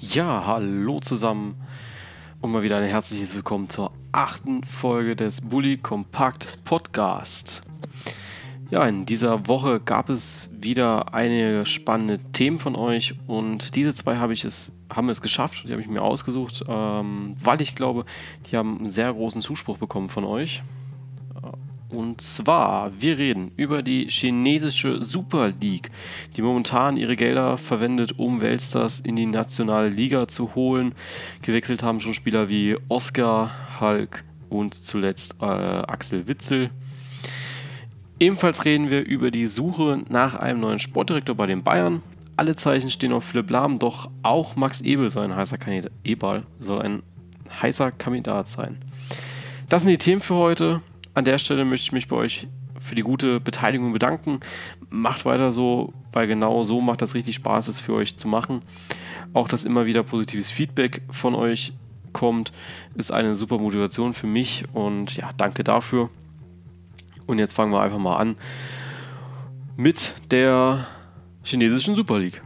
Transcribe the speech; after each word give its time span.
Ja, 0.00 0.44
hallo 0.46 1.00
zusammen 1.00 1.56
und 2.40 2.52
mal 2.52 2.62
wieder 2.62 2.76
ein 2.76 2.88
herzliches 2.88 3.34
Willkommen 3.34 3.68
zur 3.68 3.90
achten 4.12 4.62
Folge 4.62 5.16
des 5.16 5.40
Bully 5.40 5.76
Kompakt 5.76 6.62
Podcast. 6.64 7.62
Ja, 8.70 8.86
in 8.86 9.06
dieser 9.06 9.48
Woche 9.48 9.80
gab 9.80 10.08
es 10.08 10.50
wieder 10.52 11.14
einige 11.14 11.66
spannende 11.66 12.20
Themen 12.30 12.60
von 12.60 12.76
euch 12.76 13.16
und 13.26 13.74
diese 13.74 13.92
zwei 13.92 14.18
habe 14.18 14.34
ich 14.34 14.44
es, 14.44 14.70
haben 14.88 15.08
es 15.08 15.20
geschafft, 15.20 15.64
die 15.66 15.72
habe 15.72 15.82
ich 15.82 15.88
mir 15.88 16.02
ausgesucht, 16.02 16.64
ähm, 16.68 17.34
weil 17.42 17.60
ich 17.60 17.74
glaube, 17.74 18.04
die 18.48 18.56
haben 18.56 18.78
einen 18.78 18.90
sehr 18.90 19.12
großen 19.12 19.42
Zuspruch 19.42 19.78
bekommen 19.78 20.08
von 20.08 20.24
euch. 20.24 20.62
Und 21.90 22.20
zwar, 22.20 22.92
wir 23.00 23.16
reden 23.16 23.50
über 23.56 23.82
die 23.82 24.08
chinesische 24.10 25.02
Super 25.02 25.52
League, 25.58 25.90
die 26.36 26.42
momentan 26.42 26.98
ihre 26.98 27.16
Gelder 27.16 27.56
verwendet, 27.56 28.18
um 28.18 28.42
Weltstars 28.42 29.00
in 29.00 29.16
die 29.16 29.24
nationale 29.24 29.88
Liga 29.88 30.28
zu 30.28 30.54
holen. 30.54 30.94
Gewechselt 31.40 31.82
haben 31.82 32.00
schon 32.00 32.12
Spieler 32.12 32.50
wie 32.50 32.76
Oscar, 32.88 33.80
Hulk 33.80 34.24
und 34.50 34.74
zuletzt 34.74 35.36
äh, 35.40 35.44
Axel 35.44 36.28
Witzel. 36.28 36.70
Ebenfalls 38.20 38.66
reden 38.66 38.90
wir 38.90 39.06
über 39.06 39.30
die 39.30 39.46
Suche 39.46 40.02
nach 40.08 40.34
einem 40.34 40.60
neuen 40.60 40.78
Sportdirektor 40.78 41.36
bei 41.36 41.46
den 41.46 41.62
Bayern. 41.62 42.02
Alle 42.36 42.54
Zeichen 42.54 42.90
stehen 42.90 43.12
auf 43.12 43.24
Philipp 43.24 43.48
Lahm, 43.48 43.78
doch 43.78 44.10
auch 44.22 44.56
Max 44.56 44.82
Ebel 44.82 45.08
soll 45.08 45.24
ein 45.24 45.34
heißer 45.34 45.56
Kandidat, 45.56 45.92
Ebal 46.04 46.42
soll 46.60 46.82
ein 46.82 47.02
heißer 47.62 47.92
Kandidat 47.92 48.48
sein. 48.48 48.78
Das 49.68 49.82
sind 49.82 49.90
die 49.90 49.98
Themen 49.98 50.20
für 50.20 50.34
heute. 50.34 50.82
An 51.18 51.24
der 51.24 51.38
Stelle 51.38 51.64
möchte 51.64 51.82
ich 51.82 51.90
mich 51.90 52.06
bei 52.06 52.14
euch 52.14 52.46
für 52.78 52.94
die 52.94 53.02
gute 53.02 53.40
Beteiligung 53.40 53.92
bedanken. 53.92 54.38
Macht 54.88 55.24
weiter 55.24 55.50
so, 55.50 55.92
weil 56.12 56.28
genau 56.28 56.62
so 56.62 56.80
macht 56.80 57.02
das 57.02 57.16
richtig 57.16 57.34
Spaß, 57.34 57.66
es 57.66 57.80
für 57.80 57.94
euch 57.94 58.16
zu 58.16 58.28
machen. 58.28 58.62
Auch 59.32 59.48
dass 59.48 59.64
immer 59.64 59.86
wieder 59.86 60.04
positives 60.04 60.48
Feedback 60.48 61.02
von 61.10 61.34
euch 61.34 61.72
kommt, 62.12 62.52
ist 62.94 63.10
eine 63.10 63.34
super 63.34 63.58
Motivation 63.58 64.14
für 64.14 64.28
mich 64.28 64.66
und 64.72 65.16
ja, 65.16 65.30
danke 65.36 65.64
dafür. 65.64 66.08
Und 67.26 67.40
jetzt 67.40 67.54
fangen 67.54 67.72
wir 67.72 67.80
einfach 67.80 67.98
mal 67.98 68.18
an 68.18 68.36
mit 69.76 70.14
der 70.30 70.86
chinesischen 71.42 71.96
Super 71.96 72.20
League. 72.20 72.42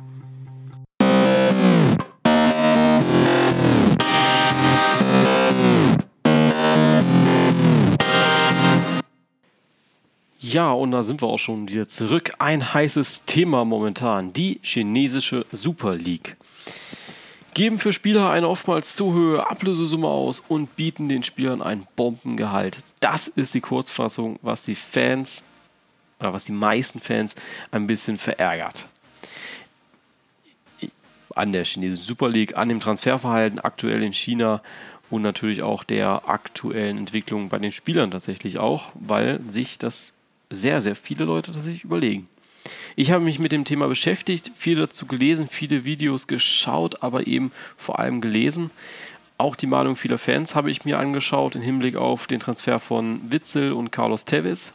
Ja, 10.45 10.73
und 10.73 10.91
da 10.91 11.05
sind 11.05 11.23
wir 11.23 11.29
auch 11.29 11.39
schon 11.39 11.69
wieder 11.69 11.87
zurück. 11.87 12.33
Ein 12.41 12.75
heißes 12.75 13.27
Thema 13.27 13.65
momentan, 13.65 14.33
die 14.33 14.59
chinesische 14.65 15.47
Super 15.53 15.95
League. 15.95 16.37
Geben 17.55 17.79
für 17.79 17.93
Spieler 17.93 18.29
eine 18.29 18.49
oftmals 18.49 18.97
zu 18.97 19.15
hohe 19.15 19.49
Ablösesumme 19.49 20.09
aus 20.09 20.41
und 20.41 20.75
bieten 20.75 21.09
den 21.09 21.23
Spielern 21.23 21.63
ein 21.63 21.87
Bombengehalt. 21.95 22.79
Das 22.99 23.29
ist 23.29 23.55
die 23.55 23.61
Kurzfassung, 23.61 24.41
was 24.43 24.65
die 24.65 24.75
Fans, 24.75 25.45
oder 26.19 26.33
was 26.33 26.45
die 26.45 26.53
meisten 26.53 26.99
Fans 26.99 27.37
ein 27.71 27.87
bisschen 27.87 28.19
verärgert. 28.19 28.89
An 31.37 31.53
der 31.53 31.65
chinesischen 31.65 32.03
Super 32.03 32.29
League, 32.29 32.57
an 32.57 32.69
dem 32.69 32.81
Transferverhalten 32.81 33.61
aktuell 33.61 34.03
in 34.03 34.13
China 34.13 34.61
und 35.09 35.23
natürlich 35.23 35.63
auch 35.63 35.85
der 35.85 36.29
aktuellen 36.29 36.99
Entwicklung 36.99 37.49
bei 37.49 37.61
den 37.61 37.71
Spielern 37.71 38.11
tatsächlich 38.11 38.59
auch, 38.59 38.91
weil 38.95 39.39
sich 39.49 39.79
das 39.79 40.13
sehr, 40.53 40.81
sehr 40.81 40.97
viele 40.97 41.25
Leute 41.25 41.53
tatsächlich 41.53 41.85
überlegen. 41.85 42.29
Ich 42.95 43.11
habe 43.11 43.25
mich 43.25 43.39
mit 43.39 43.53
dem 43.53 43.65
Thema 43.65 43.89
beschäftigt, 43.89 44.53
viel 44.55 44.77
dazu 44.77 45.07
gelesen, 45.07 45.49
viele 45.49 45.85
Videos 45.85 46.27
geschaut, 46.27 47.03
aber 47.03 47.27
eben 47.27 47.51
vor 47.77 47.99
allem 47.99 48.21
gelesen. 48.21 48.71
Auch 49.39 49.57
die 49.57 49.67
Meinung 49.67 49.97
vieler 49.97 50.19
Fans 50.19 50.55
habe 50.55 50.71
ich 50.71 50.85
mir 50.85 50.99
angeschaut 50.99 51.57
im 51.57 51.63
Hinblick 51.63 51.97
auf 51.97 52.27
den 52.27 52.39
Transfer 52.39 52.79
von 52.79 53.21
Witzel 53.33 53.73
und 53.73 53.91
Carlos 53.91 54.25
Tevez. 54.25 54.73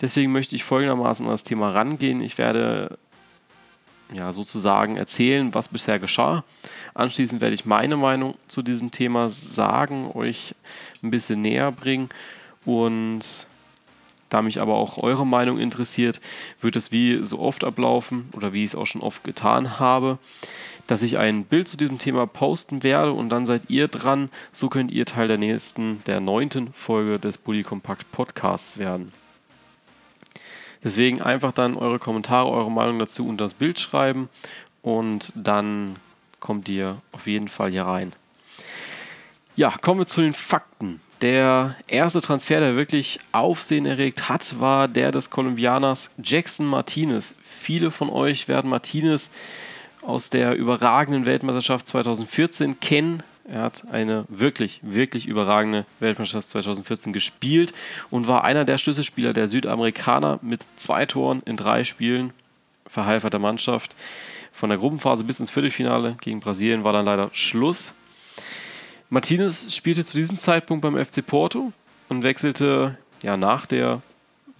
Deswegen 0.00 0.32
möchte 0.32 0.56
ich 0.56 0.64
folgendermaßen 0.64 1.24
an 1.24 1.32
das 1.32 1.44
Thema 1.44 1.70
rangehen. 1.70 2.20
Ich 2.20 2.38
werde 2.38 2.98
ja, 4.12 4.32
sozusagen 4.32 4.96
erzählen, 4.96 5.54
was 5.54 5.68
bisher 5.68 5.98
geschah. 5.98 6.44
Anschließend 6.94 7.40
werde 7.40 7.54
ich 7.54 7.66
meine 7.66 7.96
Meinung 7.96 8.34
zu 8.48 8.62
diesem 8.62 8.90
Thema 8.90 9.28
sagen, 9.28 10.10
euch 10.14 10.54
ein 11.02 11.10
bisschen 11.10 11.42
näher 11.42 11.72
bringen 11.72 12.08
und 12.64 13.46
da 14.28 14.42
mich 14.42 14.60
aber 14.60 14.74
auch 14.74 14.98
eure 14.98 15.26
Meinung 15.26 15.58
interessiert, 15.58 16.20
wird 16.60 16.76
es 16.76 16.92
wie 16.92 17.24
so 17.24 17.38
oft 17.38 17.64
ablaufen 17.64 18.28
oder 18.32 18.52
wie 18.52 18.64
ich 18.64 18.70
es 18.70 18.76
auch 18.76 18.86
schon 18.86 19.02
oft 19.02 19.24
getan 19.24 19.78
habe, 19.78 20.18
dass 20.86 21.02
ich 21.02 21.18
ein 21.18 21.44
Bild 21.44 21.68
zu 21.68 21.76
diesem 21.76 21.98
Thema 21.98 22.26
posten 22.26 22.82
werde 22.82 23.12
und 23.12 23.28
dann 23.28 23.46
seid 23.46 23.62
ihr 23.68 23.88
dran. 23.88 24.30
So 24.52 24.68
könnt 24.68 24.90
ihr 24.90 25.04
Teil 25.04 25.28
der 25.28 25.38
nächsten, 25.38 26.02
der 26.06 26.20
neunten 26.20 26.72
Folge 26.72 27.18
des 27.18 27.38
Bully 27.38 27.62
Compact 27.62 28.10
Podcasts 28.12 28.78
werden. 28.78 29.12
Deswegen 30.82 31.20
einfach 31.20 31.52
dann 31.52 31.76
eure 31.76 31.98
Kommentare, 31.98 32.48
eure 32.48 32.70
Meinung 32.70 32.98
dazu 32.98 33.26
unter 33.26 33.44
das 33.44 33.54
Bild 33.54 33.80
schreiben 33.80 34.28
und 34.82 35.32
dann 35.34 35.96
kommt 36.40 36.68
ihr 36.68 36.98
auf 37.12 37.26
jeden 37.26 37.48
Fall 37.48 37.70
hier 37.70 37.84
rein. 37.84 38.12
Ja, 39.56 39.70
kommen 39.70 40.00
wir 40.00 40.06
zu 40.06 40.20
den 40.20 40.34
Fakten. 40.34 41.00
Der 41.20 41.74
erste 41.88 42.20
Transfer, 42.20 42.60
der 42.60 42.76
wirklich 42.76 43.18
Aufsehen 43.32 43.86
erregt 43.86 44.28
hat, 44.28 44.60
war 44.60 44.86
der 44.86 45.10
des 45.10 45.30
Kolumbianers 45.30 46.10
Jackson 46.22 46.64
Martinez. 46.64 47.34
Viele 47.42 47.90
von 47.90 48.08
euch 48.08 48.46
werden 48.46 48.70
Martinez 48.70 49.30
aus 50.02 50.30
der 50.30 50.54
überragenden 50.54 51.26
Weltmeisterschaft 51.26 51.88
2014 51.88 52.78
kennen. 52.78 53.24
Er 53.50 53.62
hat 53.62 53.82
eine 53.90 54.26
wirklich, 54.28 54.78
wirklich 54.82 55.26
überragende 55.26 55.86
Weltmeisterschaft 55.98 56.50
2014 56.50 57.12
gespielt 57.12 57.72
und 58.10 58.28
war 58.28 58.44
einer 58.44 58.64
der 58.64 58.78
Schlüsselspieler 58.78 59.32
der 59.32 59.48
Südamerikaner 59.48 60.38
mit 60.40 60.66
zwei 60.76 61.04
Toren 61.04 61.42
in 61.46 61.56
drei 61.56 61.82
Spielen, 61.82 62.32
verhalf 62.86 63.28
der 63.28 63.40
Mannschaft. 63.40 63.96
Von 64.52 64.68
der 64.68 64.78
Gruppenphase 64.78 65.24
bis 65.24 65.40
ins 65.40 65.50
Viertelfinale 65.50 66.16
gegen 66.20 66.38
Brasilien 66.38 66.84
war 66.84 66.92
dann 66.92 67.06
leider 67.06 67.30
Schluss. 67.32 67.92
Martinez 69.10 69.74
spielte 69.74 70.04
zu 70.04 70.16
diesem 70.16 70.38
Zeitpunkt 70.38 70.82
beim 70.82 71.02
FC 71.02 71.24
Porto 71.26 71.72
und 72.08 72.22
wechselte 72.22 72.98
ja 73.22 73.36
nach 73.36 73.66
der 73.66 74.02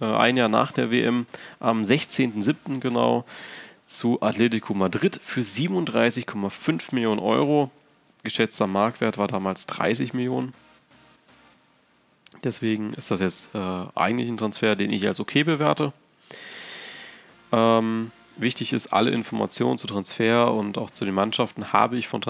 äh, 0.01 0.05
ein 0.05 0.37
Jahr 0.37 0.49
nach 0.49 0.71
der 0.71 0.91
WM 0.91 1.27
am 1.59 1.81
16.07. 1.81 2.79
genau 2.79 3.25
zu 3.85 4.21
Atletico 4.21 4.73
Madrid 4.73 5.19
für 5.21 5.41
37,5 5.41 6.93
Millionen 6.93 7.19
Euro. 7.19 7.71
Geschätzter 8.23 8.67
Marktwert 8.67 9.17
war 9.17 9.27
damals 9.27 9.65
30 9.65 10.13
Millionen. 10.13 10.53
Deswegen 12.43 12.93
ist 12.93 13.11
das 13.11 13.19
jetzt 13.19 13.49
äh, 13.53 13.85
eigentlich 13.95 14.29
ein 14.29 14.37
Transfer, 14.37 14.75
den 14.75 14.91
ich 14.91 15.07
als 15.07 15.19
okay 15.19 15.43
bewerte. 15.43 15.93
Ähm, 17.51 18.11
Wichtig 18.39 18.71
ist, 18.71 18.93
alle 18.93 19.11
Informationen 19.11 19.77
zu 19.77 19.85
Transfer 19.85 20.53
und 20.53 20.77
auch 20.77 20.91
zu 20.91 21.03
den 21.03 21.13
Mannschaften 21.13 21.73
habe 21.73 21.97
ich 21.97 22.07
von 22.07 22.21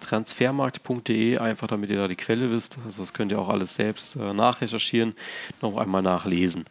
transfermarkt.de, 0.00 1.38
einfach 1.38 1.66
damit 1.66 1.90
ihr 1.90 1.96
da 1.96 2.08
die 2.08 2.16
Quelle 2.16 2.50
wisst. 2.50 2.78
Also 2.84 3.02
das 3.02 3.12
könnt 3.12 3.32
ihr 3.32 3.38
auch 3.38 3.48
alles 3.48 3.74
selbst 3.74 4.16
äh, 4.16 4.32
nachrecherchieren, 4.32 5.14
noch 5.60 5.76
einmal 5.76 6.02
nachlesen. 6.02 6.64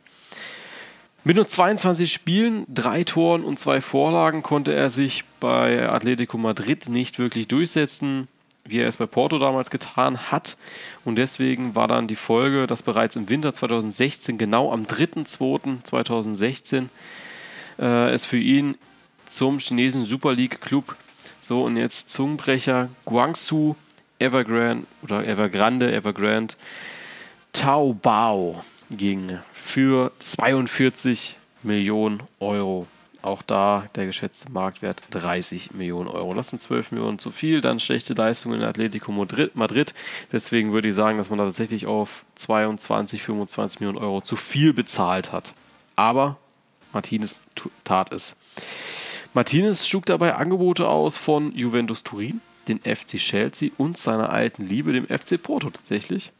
Mit 1.23 1.35
nur 1.35 1.47
22 1.47 2.13
Spielen, 2.13 2.65
drei 2.69 3.03
Toren 3.03 3.43
und 3.43 3.59
zwei 3.59 3.81
Vorlagen 3.81 4.43
konnte 4.43 4.73
er 4.73 4.89
sich 4.89 5.25
bei 5.41 5.89
Atletico 5.89 6.37
Madrid 6.37 6.87
nicht 6.87 7.19
wirklich 7.19 7.49
durchsetzen, 7.49 8.29
wie 8.63 8.79
er 8.79 8.87
es 8.87 8.97
bei 8.97 9.07
Porto 9.07 9.39
damals 9.39 9.69
getan 9.69 10.31
hat. 10.31 10.55
Und 11.03 11.17
deswegen 11.17 11.75
war 11.75 11.89
dann 11.89 12.07
die 12.07 12.15
Folge, 12.15 12.65
dass 12.65 12.81
bereits 12.81 13.17
im 13.17 13.27
Winter 13.27 13.53
2016, 13.53 14.37
genau 14.37 14.71
am 14.71 14.83
3.2.2016, 14.83 16.85
äh, 17.79 18.13
es 18.13 18.25
für 18.25 18.39
ihn 18.39 18.75
zum 19.29 19.59
chinesischen 19.59 20.05
Super 20.05 20.33
League 20.33 20.61
Club 20.61 20.95
so 21.47 21.63
und 21.63 21.77
jetzt 21.77 22.09
Zungenbrecher 22.09 22.89
Guangzhou 23.05 23.77
Evergrande 24.19 24.85
oder 25.01 25.25
Evergrande, 25.25 25.93
Evergrande 25.93 26.55
Taobao 27.53 28.63
ging 28.91 29.39
für 29.53 30.11
42 30.19 31.37
Millionen 31.63 32.21
Euro 32.41 32.85
Auch 33.21 33.41
da 33.41 33.85
der 33.95 34.07
geschätzte 34.07 34.51
Marktwert 34.51 35.01
30 35.11 35.71
Millionen 35.71 36.09
Euro. 36.09 36.33
Das 36.33 36.49
sind 36.49 36.61
12 36.61 36.91
Millionen 36.91 37.17
zu 37.17 37.31
viel. 37.31 37.61
Dann 37.61 37.79
schlechte 37.79 38.13
Leistungen 38.13 38.61
in 38.61 38.67
Atletico 38.67 39.11
Madrid. 39.11 39.93
Deswegen 40.31 40.73
würde 40.73 40.89
ich 40.89 40.95
sagen, 40.95 41.17
dass 41.17 41.29
man 41.29 41.39
da 41.39 41.45
tatsächlich 41.45 41.87
auf 41.87 42.25
22, 42.35 43.23
25 43.23 43.79
Millionen 43.79 43.97
Euro 43.97 44.21
zu 44.21 44.35
viel 44.35 44.73
bezahlt 44.73 45.31
hat. 45.31 45.53
Aber 45.95 46.37
Martinez 46.93 47.35
tat 47.83 48.11
es. 48.11 48.35
Martinez 49.37 49.87
schlug 49.87 50.07
dabei 50.07 50.33
Angebote 50.33 50.87
aus 50.87 51.15
von 51.15 51.55
Juventus 51.55 52.01
Turin, 52.01 52.41
den 52.67 52.79
FC 52.79 53.17
Chelsea 53.17 53.69
und 53.77 53.95
seiner 53.95 54.31
alten 54.31 54.65
Liebe, 54.65 54.93
dem 54.93 55.05
FC 55.05 55.39
Porto 55.39 55.69
tatsächlich. 55.69 56.31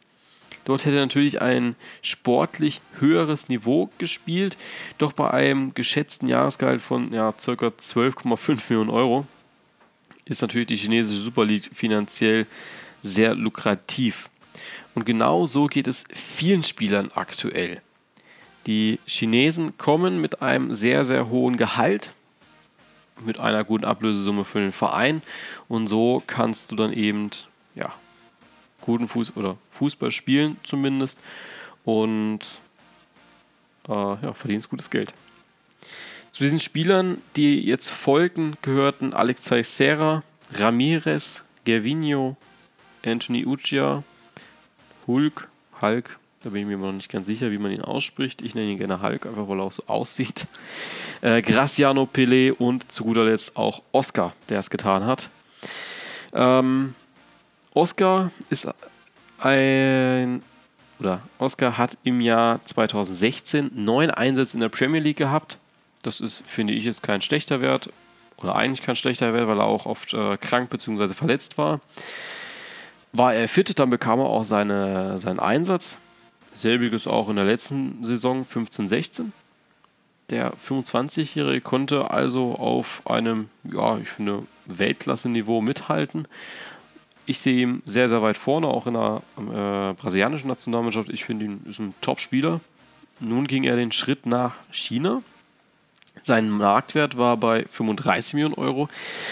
Dort 0.66 0.84
hätte 0.84 0.96
er 0.96 1.04
natürlich 1.04 1.40
ein 1.40 1.76
sportlich 2.02 2.82
höheres 3.00 3.50
Niveau 3.50 3.92
gespielt, 4.00 4.58
doch 4.98 5.14
bei 5.14 5.30
einem 5.30 5.76
geschätzten 5.76 6.28
Jahresgehalt 6.28 6.82
von 6.82 7.14
ja, 7.14 7.32
ca. 7.34 7.52
12,5 7.52 8.62
Millionen 8.68 8.90
Euro 8.90 9.28
ist 10.26 10.42
natürlich 10.42 10.66
die 10.66 10.78
chinesische 10.78 11.22
Super 11.22 11.46
League 11.46 11.70
finanziell 11.76 12.48
sehr 13.04 13.36
lukrativ. 13.36 14.28
Und 14.96 15.06
genau 15.06 15.46
so 15.46 15.68
geht 15.68 15.86
es 15.86 16.06
vielen 16.12 16.64
Spielern 16.64 17.12
aktuell. 17.14 17.80
Die 18.66 18.98
Chinesen 19.06 19.78
kommen 19.78 20.20
mit 20.20 20.42
einem 20.42 20.74
sehr, 20.74 21.06
sehr 21.06 21.30
hohen 21.30 21.58
Gehalt, 21.58 22.12
mit 23.26 23.40
einer 23.40 23.64
guten 23.64 23.86
Ablösesumme 23.86 24.46
für 24.46 24.60
den 24.60 24.72
Verein 24.72 25.22
und 25.68 25.88
so 25.88 26.22
kannst 26.26 26.72
du 26.72 26.76
dann 26.76 26.94
eben 26.94 27.30
ja, 27.76 27.94
guten 28.82 29.08
Fuß 29.08 29.36
oder 29.36 29.58
Fußball 29.70 30.12
spielen 30.12 30.58
zumindest 30.64 31.20
und 31.84 32.40
äh, 33.88 33.92
ja, 33.92 34.34
verdienst 34.34 34.70
gutes 34.70 34.90
Geld. 34.90 35.14
Zu 36.32 36.44
diesen 36.44 36.60
Spielern, 36.60 37.22
die 37.36 37.62
jetzt 37.62 37.90
folgten, 37.90 38.58
gehörten 38.62 39.14
Alexei 39.14 39.64
Serra, 39.64 40.24
Ramirez, 40.54 41.44
Gervinho, 41.66 42.38
Anthony 43.04 43.46
Uccia, 43.46 44.04
Hulk, 45.08 45.48
Hulk, 45.82 46.20
da 46.48 46.52
bin 46.52 46.62
ich 46.62 46.68
mir 46.68 46.78
noch 46.78 46.94
nicht 46.94 47.12
ganz 47.12 47.28
sicher, 47.28 47.52
wie 47.52 47.58
man 47.58 47.74
ihn 47.74 47.82
ausspricht. 47.82 48.42
Ich 48.42 48.56
nenne 48.56 48.72
ihn 48.72 48.78
gerne 48.78 49.02
Hulk, 49.02 49.26
einfach 49.26 49.50
weil 49.50 49.60
er 49.60 49.66
auch 49.66 49.72
so 49.74 49.84
aussieht. 49.88 50.48
Äh, 51.20 51.42
Graciano 51.42 52.04
Pelé 52.04 52.54
und 52.54 52.90
zu 52.90 53.04
guter 53.04 53.26
Letzt 53.26 53.58
auch 53.58 53.82
Oscar, 53.92 54.32
der 54.48 54.60
es 54.60 54.70
getan 54.70 55.06
hat. 55.06 55.30
Ähm, 56.34 56.96
Oscar 57.74 58.32
ist 58.50 58.70
ein 59.40 60.42
oder 61.02 61.22
Oscar 61.38 61.78
hat 61.78 61.98
im 62.04 62.22
Jahr 62.22 62.64
2016 62.64 63.72
neun 63.76 64.10
Einsätze 64.10 64.56
in 64.56 64.62
der 64.62 64.70
Premier 64.70 65.02
League 65.02 65.18
gehabt. 65.18 65.58
Das 66.02 66.22
ist, 66.22 66.46
finde 66.48 66.74
ich, 66.74 66.86
jetzt 66.86 67.04
kein 67.04 67.22
schlechter 67.22 67.60
Wert 67.60 67.90
oder 68.38 68.56
eigentlich 68.56 68.84
kein 68.84 68.96
schlechter 68.96 69.34
Wert, 69.34 69.50
weil 69.50 69.60
er 69.60 69.66
auch 69.66 69.86
oft 69.86 70.14
äh, 70.14 70.38
krank 70.38 70.70
bzw. 70.70 71.14
verletzt 71.14 71.58
war. 71.58 71.82
War 73.12 73.34
er 73.34 73.50
fit, 73.50 73.78
dann 73.80 73.90
bekam 73.90 74.20
er 74.20 74.28
auch 74.28 74.46
seine, 74.46 75.20
seinen 75.20 75.40
Einsatz. 75.40 75.98
Selbiges 76.62 77.08
auch 77.08 77.30
in 77.30 77.36
der 77.36 77.46
letzten 77.46 78.04
Saison 78.04 78.44
15-16. 78.44 79.32
Der 80.30 80.54
25-Jährige 80.56 81.62
konnte 81.62 82.12
also 82.12 82.56
auf 82.56 83.02
einem, 83.06 83.50
ja, 83.64 83.98
ich 83.98 84.10
finde, 84.10 84.44
Weltklasse-Niveau 84.66 85.62
mithalten 85.62 86.28
ich 87.28 87.40
sehe 87.40 87.62
ihn 87.62 87.84
sehr, 87.86 88.10
sehr 88.10 88.22
weit 88.22 88.38
vorne, 88.38 88.68
auch 88.68 88.88
in 88.88 88.94
der 88.94 89.22
äh, 89.38 89.94
brasilianischen 89.94 90.48
Nationalmannschaft. 90.48 91.10
Ich 91.10 91.26
finde 91.26 91.46
ihn 91.46 91.62
ist 91.70 91.80
ein 91.80 91.94
Top-Spieler. 92.02 92.62
Nun 93.20 93.48
ging 93.48 93.66
er 93.66 93.76
den 93.76 93.92
Schritt 93.92 94.26
nach 94.26 94.54
China. 94.72 95.22
Sein 96.24 96.50
Marktwert 96.50 97.18
war 97.18 97.38
bei 97.38 97.66
35 97.66 98.34
Millionen 98.34 98.56
Euro. 98.56 98.90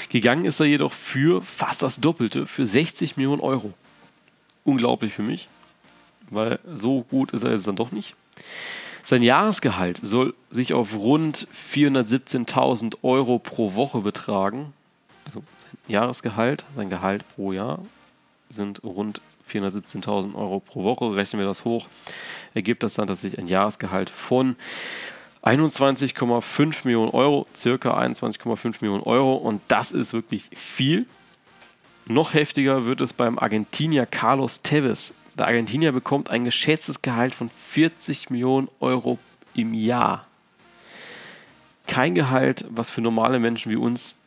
Gegangen 0.10 0.46
ist 0.46 0.60
er 0.60 0.66
jedoch 0.66 0.92
für 0.92 1.42
fast 1.42 1.82
das 1.82 2.02
Doppelte, 2.02 2.46
für 2.46 2.66
60 2.66 3.16
Millionen 3.16 3.42
Euro. 3.42 3.74
Unglaublich 4.66 5.14
für 5.14 5.24
mich, 5.24 5.48
weil 6.30 6.60
so 6.74 7.02
gut 7.02 7.32
ist 7.32 7.44
er 7.44 7.52
jetzt 7.52 7.68
dann 7.68 7.76
doch 7.76 7.92
nicht. 7.92 8.16
Sein 9.04 9.22
Jahresgehalt 9.22 10.00
soll 10.02 10.34
sich 10.50 10.74
auf 10.74 10.96
rund 10.96 11.48
417.000 11.54 12.98
Euro 13.04 13.38
pro 13.38 13.76
Woche 13.76 14.00
betragen. 14.00 14.74
Also 15.26 15.44
Jahresgehalt, 15.88 16.66
sein 16.76 16.90
Gehalt 16.90 17.24
pro 17.36 17.52
Jahr 17.54 17.80
sind 18.50 18.84
rund 18.84 19.22
417.000 19.50 20.34
Euro 20.36 20.60
pro 20.60 20.84
Woche. 20.84 21.16
Rechnen 21.16 21.40
wir 21.40 21.48
das 21.48 21.66
hoch, 21.66 21.88
ergibt 22.54 22.84
das 22.84 22.96
dann 22.96 23.08
tatsächlich 23.08 23.40
ein 23.40 23.48
Jahresgehalt 23.48 24.10
von 24.10 24.56
21,5 25.44 26.78
Millionen 26.86 27.12
Euro, 27.12 27.46
circa 27.56 28.00
21,5 28.00 28.78
Millionen 28.82 29.04
Euro. 29.04 29.36
Und 29.36 29.62
das 29.68 29.92
ist 29.92 30.14
wirklich 30.14 30.50
viel. 30.56 31.06
Noch 32.08 32.34
heftiger 32.34 32.86
wird 32.86 33.02
es 33.02 33.14
beim 33.14 33.38
Argentinier 33.38 34.08
Carlos 34.08 34.62
Tevez. 34.62 35.14
Der 35.38 35.48
Argentinier 35.48 35.92
bekommt 35.92 36.30
ein 36.30 36.46
geschätztes 36.46 37.02
Gehalt 37.02 37.36
von 37.36 37.50
40 37.50 38.30
Millionen 38.30 38.70
Euro 38.80 39.20
im 39.54 39.74
Jahr. 39.74 40.28
Kein 41.88 42.16
Gehalt, 42.16 42.66
was 42.70 42.90
für 42.90 43.02
normale 43.02 43.40
Menschen 43.40 43.72
wie 43.72 43.76
uns 43.76 44.18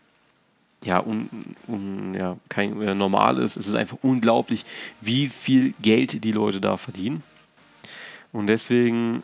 ja, 0.85 1.01
un, 1.01 1.29
un, 1.67 2.15
ja 2.15 2.37
kein 2.49 2.81
äh, 2.81 2.95
normal 2.95 3.39
ist. 3.39 3.57
Es 3.57 3.67
ist 3.67 3.75
einfach 3.75 3.99
unglaublich, 4.03 4.65
wie 5.01 5.29
viel 5.29 5.75
Geld 5.83 6.23
die 6.25 6.33
Leute 6.33 6.61
da 6.61 6.77
verdienen. 6.77 7.23
Und 8.33 8.47
deswegen, 8.47 9.23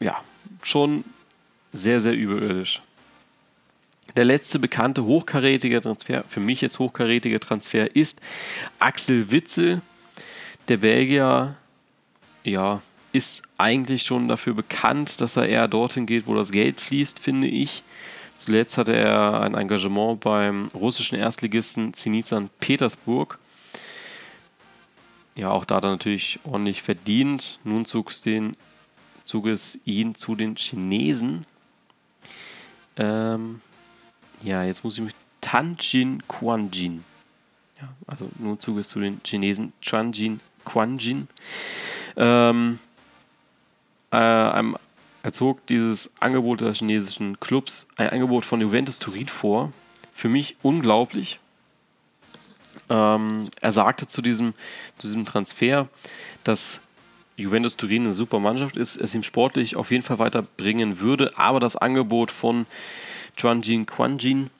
ja, 0.00 0.20
schon 0.62 1.04
sehr, 1.72 2.00
sehr 2.00 2.14
überirdisch. 2.14 2.82
Der 4.16 4.24
letzte 4.24 4.58
bekannte 4.58 5.04
hochkarätige 5.04 5.80
Transfer, 5.80 6.24
für 6.24 6.40
mich 6.40 6.60
jetzt 6.62 6.78
hochkarätige 6.78 7.38
Transfer, 7.38 7.94
ist 7.94 8.20
Axel 8.78 9.30
Witzel. 9.30 9.82
Der 10.68 10.76
Belgier, 10.76 11.56
ja, 12.44 12.82
ist 13.12 13.42
eigentlich 13.56 14.02
schon 14.02 14.28
dafür 14.28 14.52
bekannt, 14.52 15.20
dass 15.22 15.36
er 15.36 15.48
eher 15.48 15.66
dorthin 15.66 16.04
geht, 16.04 16.26
wo 16.26 16.34
das 16.34 16.50
Geld 16.50 16.80
fließt, 16.80 17.18
finde 17.18 17.48
ich. 17.48 17.82
Zuletzt 18.36 18.76
hatte 18.76 18.94
er 18.94 19.40
ein 19.40 19.54
Engagement 19.54 20.20
beim 20.20 20.68
russischen 20.74 21.18
Erstligisten 21.18 21.94
Zenit 21.94 22.26
St. 22.26 22.56
Petersburg. 22.60 23.38
Ja, 25.34 25.50
auch 25.50 25.64
da 25.64 25.76
hat 25.76 25.84
er 25.84 25.90
natürlich 25.90 26.38
ordentlich 26.44 26.82
verdient. 26.82 27.58
Nun 27.64 27.86
zog 27.86 28.10
es, 28.10 28.20
den, 28.20 28.56
zog 29.24 29.46
es 29.46 29.78
ihn 29.86 30.16
zu 30.16 30.36
den 30.36 30.56
Chinesen. 30.56 31.42
Ähm, 32.96 33.62
ja, 34.42 34.64
jetzt 34.64 34.84
muss 34.84 34.98
ich 34.98 35.04
mich. 35.04 35.14
Tanjin 35.40 36.22
Quanjin. 36.28 37.04
Ja, 37.80 37.88
also 38.06 38.28
nun 38.38 38.60
zog 38.60 38.78
es 38.78 38.88
zu 38.88 39.00
den 39.00 39.20
Chinesen 39.24 39.72
Chanjin 39.80 40.40
Quanjin. 40.68 41.28
Ähm, 42.16 42.78
äh, 44.10 44.16
er 44.16 45.32
zog 45.32 45.66
dieses 45.66 46.10
Angebot 46.20 46.60
des 46.60 46.78
chinesischen 46.78 47.40
Clubs, 47.40 47.86
ein 47.96 48.10
Angebot 48.10 48.44
von 48.44 48.60
Juventus 48.60 48.98
Turin 48.98 49.28
vor. 49.28 49.72
Für 50.14 50.28
mich 50.28 50.56
unglaublich. 50.62 51.38
Ähm, 52.88 53.48
er 53.60 53.72
sagte 53.72 54.08
zu 54.08 54.22
diesem, 54.22 54.54
zu 54.98 55.06
diesem 55.08 55.26
Transfer, 55.26 55.88
dass 56.44 56.80
Juventus 57.36 57.76
Turin 57.76 58.04
eine 58.04 58.14
super 58.14 58.40
Mannschaft 58.40 58.76
ist, 58.76 58.96
es 58.96 59.14
ihm 59.14 59.22
sportlich 59.22 59.76
auf 59.76 59.90
jeden 59.90 60.02
Fall 60.02 60.18
weiterbringen 60.18 61.00
würde, 61.00 61.36
aber 61.36 61.60
das 61.60 61.76
Angebot 61.76 62.30
von 62.30 62.66
Chuanjin 63.36 63.86
Quanjin 63.86 64.50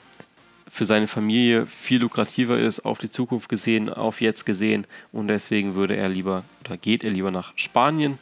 für 0.70 0.84
seine 0.84 1.06
Familie 1.06 1.66
viel 1.66 2.00
lukrativer 2.00 2.58
ist, 2.58 2.80
auf 2.80 2.98
die 2.98 3.10
Zukunft 3.10 3.48
gesehen, 3.48 3.88
auf 3.88 4.20
jetzt 4.20 4.46
gesehen 4.46 4.87
und 5.12 5.28
deswegen 5.28 5.75
würde 5.75 5.96
er 5.96 6.08
lieber 6.08 6.44
oder 6.64 6.76
geht 6.76 7.04
er 7.04 7.10
lieber 7.10 7.30
nach 7.30 7.52
Spanien 7.56 8.18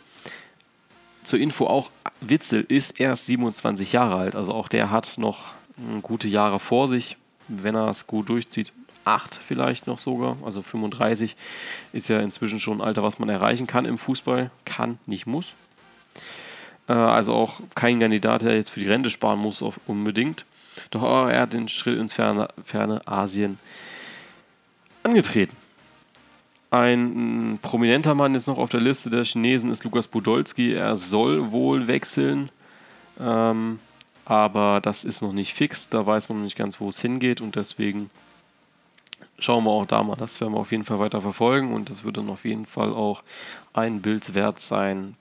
zur 1.27 1.41
Info 1.41 1.67
auch, 1.67 1.91
Witzel 2.21 2.65
ist 2.69 3.01
erst 3.01 3.27
27 3.27 3.93
Jahre 3.93 4.17
alt, 4.17 4.37
also 4.37 4.55
auch 4.55 4.69
der 4.69 4.91
hat 4.91 5.19
noch 5.19 5.55
gute 6.03 6.29
Jahre 6.29 6.61
vor 6.61 6.89
sich, 6.89 7.17
wenn 7.49 7.75
er 7.75 7.89
es 7.89 8.07
gut 8.07 8.29
durchzieht. 8.29 8.73
Acht 9.05 9.39
vielleicht 9.45 9.87
noch 9.87 9.99
sogar, 9.99 10.37
also 10.45 10.63
35 10.63 11.37
ist 11.93 12.09
ja 12.09 12.21
inzwischen 12.21 12.59
schon 12.59 12.79
ein 12.79 12.87
Alter, 12.87 13.03
was 13.03 13.19
man 13.19 13.29
erreichen 13.29 13.67
kann 13.67 13.85
im 13.85 13.99
Fußball. 13.99 14.51
Kann, 14.65 14.99
nicht 15.07 15.27
muss. 15.27 15.53
Äh, 16.89 16.93
also 16.93 17.35
auch 17.35 17.61
kein 17.75 18.01
Kandidat, 18.01 18.43
der 18.43 18.57
jetzt 18.57 18.71
für 18.71 18.81
die 18.81 18.89
Rente 18.89 19.11
sparen 19.11 19.39
muss, 19.39 19.63
unbedingt. 19.87 20.45
Doch 20.91 21.03
er 21.29 21.41
hat 21.41 21.53
den 21.53 21.69
Schritt 21.69 21.99
ins 21.99 22.13
ferne, 22.13 22.49
ferne 22.65 23.07
Asien 23.07 23.59
angetreten. 25.03 25.57
Ein 26.71 27.59
prominenter 27.63 28.15
Mann 28.15 28.35
jetzt 28.35 28.49
noch 28.49 28.59
auf 28.59 28.71
der 28.71 28.81
Liste 28.81 29.09
der 29.09 29.25
Chinesen 29.25 29.71
ist 29.71 29.85
Lukas 29.85 30.09
Budolski. 30.09 30.75
Er 30.75 30.97
soll 30.97 31.53
wohl 31.53 31.87
wechseln, 31.87 32.51
ähm, 33.21 33.79
aber 34.25 34.81
das 34.83 35.05
ist 35.05 35.23
noch 35.23 35.33
nicht 35.33 35.55
fix. 35.55 35.89
Da 35.89 36.05
weiß 36.05 36.29
man 36.29 36.39
noch 36.39 36.45
nicht 36.45 36.59
ganz, 36.59 36.81
wo 36.81 36.89
es 36.89 37.01
hingeht 37.01 37.41
und 37.41 37.55
deswegen 37.55 38.11
schauen 39.39 39.65
wir 39.65 39.71
auch 39.71 39.87
da 39.87 40.03
mal. 40.03 40.17
Das 40.17 40.41
werden 40.41 40.55
wir 40.55 40.61
auf 40.61 40.73
jeden 40.73 40.85
Fall 40.85 40.99
weiter 40.99 41.23
verfolgen 41.23 41.73
und 41.73 41.89
das 41.89 42.05
wird 42.05 42.17
dann 42.17 42.29
auf 42.29 42.45
jeden 42.45 42.67
Fall 42.67 42.93
auch 42.93 43.23
ein 43.73 44.03
Bild 44.03 44.35
wert 44.35 44.61
sein 44.61 45.15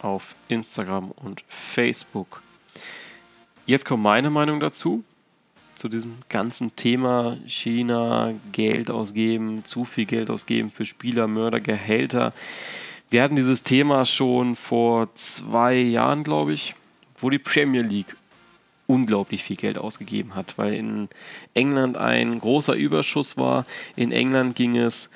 auf 0.00 0.34
Instagram 0.48 1.12
und 1.12 1.44
Facebook. 1.48 2.42
Jetzt 3.64 3.84
kommt 3.84 4.02
meine 4.02 4.28
Meinung 4.28 4.58
dazu, 4.58 5.04
zu 5.76 5.88
diesem 5.88 6.16
ganzen 6.28 6.74
Thema 6.74 7.36
China, 7.46 8.34
Geld 8.50 8.90
ausgeben, 8.90 9.64
zu 9.64 9.84
viel 9.84 10.04
Geld 10.04 10.30
ausgeben 10.30 10.70
für 10.70 10.84
Spieler, 10.84 11.28
Mörder, 11.28 11.60
Gehälter. 11.60 12.32
Wir 13.10 13.22
hatten 13.22 13.36
dieses 13.36 13.62
Thema 13.62 14.04
schon 14.04 14.56
vor 14.56 15.14
zwei 15.14 15.76
Jahren, 15.76 16.24
glaube 16.24 16.52
ich, 16.52 16.74
wo 17.18 17.30
die 17.30 17.38
Premier 17.38 17.82
League 17.82 18.16
unglaublich 18.88 19.44
viel 19.44 19.56
Geld 19.56 19.78
ausgegeben 19.78 20.34
hat, 20.34 20.58
weil 20.58 20.74
in 20.74 21.08
England 21.54 21.96
ein 21.96 22.40
großer 22.40 22.74
Überschuss 22.74 23.36
war. 23.36 23.64
In 23.94 24.10
England 24.10 24.56
ging 24.56 24.76
es 24.76 25.08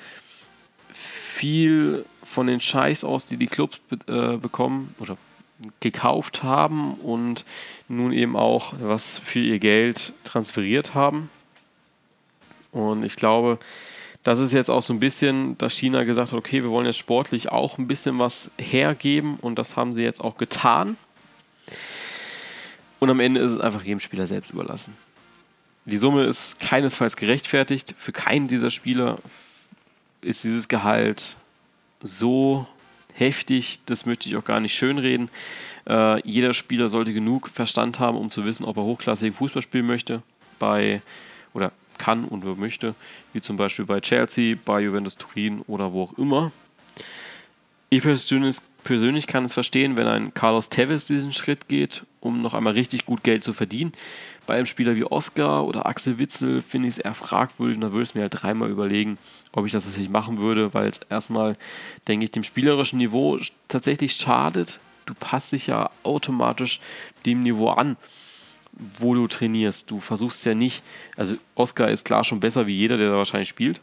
viel 0.93 2.05
von 2.23 2.47
den 2.47 2.61
Scheiß 2.61 3.03
aus, 3.03 3.25
die 3.25 3.35
die 3.35 3.47
Clubs 3.47 3.81
äh, 4.07 4.37
bekommen 4.37 4.95
oder 4.99 5.17
gekauft 5.79 6.43
haben 6.43 6.93
und 6.95 7.45
nun 7.87 8.13
eben 8.13 8.35
auch 8.35 8.73
was 8.79 9.17
für 9.17 9.39
ihr 9.39 9.59
Geld 9.59 10.13
transferiert 10.23 10.93
haben. 10.93 11.29
Und 12.71 13.03
ich 13.03 13.15
glaube, 13.15 13.59
das 14.23 14.39
ist 14.39 14.51
jetzt 14.51 14.69
auch 14.69 14.81
so 14.81 14.93
ein 14.93 14.99
bisschen, 14.99 15.57
dass 15.57 15.73
China 15.73 16.03
gesagt 16.03 16.31
hat, 16.31 16.37
okay, 16.37 16.61
wir 16.61 16.69
wollen 16.69 16.85
jetzt 16.85 16.97
sportlich 16.97 17.49
auch 17.49 17.77
ein 17.77 17.87
bisschen 17.87 18.19
was 18.19 18.49
hergeben 18.57 19.37
und 19.41 19.57
das 19.57 19.75
haben 19.75 19.93
sie 19.93 20.03
jetzt 20.03 20.21
auch 20.21 20.37
getan. 20.37 20.97
Und 22.99 23.09
am 23.09 23.19
Ende 23.19 23.39
ist 23.39 23.53
es 23.53 23.59
einfach 23.59 23.83
jedem 23.83 23.99
Spieler 23.99 24.27
selbst 24.27 24.51
überlassen. 24.51 24.95
Die 25.85 25.97
Summe 25.97 26.25
ist 26.25 26.59
keinesfalls 26.59 27.15
gerechtfertigt. 27.15 27.95
Für 27.97 28.11
keinen 28.11 28.47
dieser 28.47 28.69
Spieler 28.69 29.19
ist 30.21 30.43
dieses 30.43 30.67
Gehalt 30.67 31.37
so 32.01 32.67
heftig, 33.17 33.79
das 33.85 34.05
möchte 34.05 34.29
ich 34.29 34.35
auch 34.35 34.45
gar 34.45 34.59
nicht 34.59 34.75
schönreden. 34.75 35.29
Äh, 35.87 36.21
jeder 36.27 36.53
Spieler 36.53 36.89
sollte 36.89 37.13
genug 37.13 37.49
Verstand 37.49 37.99
haben, 37.99 38.17
um 38.17 38.31
zu 38.31 38.45
wissen, 38.45 38.63
ob 38.63 38.77
er 38.77 38.83
hochklassigen 38.83 39.33
Fußball 39.33 39.61
spielen 39.61 39.87
möchte, 39.87 40.21
bei 40.59 41.01
oder 41.53 41.71
kann 41.97 42.25
und 42.25 42.45
möchte, 42.59 42.95
wie 43.33 43.41
zum 43.41 43.57
Beispiel 43.57 43.85
bei 43.85 43.99
Chelsea, 43.99 44.55
bei 44.63 44.81
Juventus 44.81 45.17
Turin 45.17 45.61
oder 45.67 45.91
wo 45.93 46.03
auch 46.03 46.17
immer. 46.17 46.51
Ich 47.89 48.03
persönlich, 48.03 48.57
persönlich 48.83 49.27
kann 49.27 49.45
es 49.45 49.53
verstehen, 49.53 49.95
wenn 49.95 50.07
ein 50.07 50.33
Carlos 50.33 50.67
Tevez 50.67 51.05
diesen 51.05 51.31
Schritt 51.31 51.69
geht, 51.69 52.05
um 52.19 52.41
noch 52.41 52.53
einmal 52.53 52.73
richtig 52.73 53.05
gut 53.05 53.23
Geld 53.23 53.45
zu 53.45 53.53
verdienen. 53.53 53.93
Bei 54.45 54.55
einem 54.55 54.65
Spieler 54.65 54.97
wie 54.97 55.05
Oscar 55.05 55.65
oder 55.65 55.85
Axel 55.85 56.19
Witzel 56.19 56.61
finde 56.61 56.89
ich 56.89 56.95
es 56.95 56.99
eher 56.99 57.13
fragwürdig 57.13 57.77
und 57.77 57.81
da 57.81 57.93
würde 57.93 58.03
ich 58.03 58.13
mir 58.13 58.21
halt 58.21 58.41
dreimal 58.41 58.69
überlegen, 58.69 59.17
ob 59.53 59.65
ich 59.65 59.71
das 59.71 59.85
tatsächlich 59.85 60.09
machen 60.09 60.39
würde, 60.39 60.73
weil 60.73 60.89
es 60.89 60.99
erstmal, 61.09 61.55
denke 62.09 62.25
ich, 62.25 62.31
dem 62.31 62.43
spielerischen 62.43 62.99
Niveau 62.99 63.39
tatsächlich 63.69 64.13
schadet. 64.13 64.81
Du 65.05 65.13
passt 65.13 65.53
dich 65.53 65.67
ja 65.67 65.89
automatisch 66.03 66.81
dem 67.25 67.39
Niveau 67.39 67.69
an, 67.69 67.95
wo 68.99 69.13
du 69.15 69.27
trainierst. 69.27 69.89
Du 69.89 70.01
versuchst 70.01 70.45
ja 70.45 70.55
nicht, 70.55 70.83
also 71.15 71.37
Oscar 71.55 71.89
ist 71.89 72.03
klar 72.03 72.25
schon 72.25 72.41
besser 72.41 72.67
wie 72.67 72.75
jeder, 72.75 72.97
der 72.97 73.11
da 73.11 73.15
wahrscheinlich 73.15 73.49
spielt. 73.49 73.79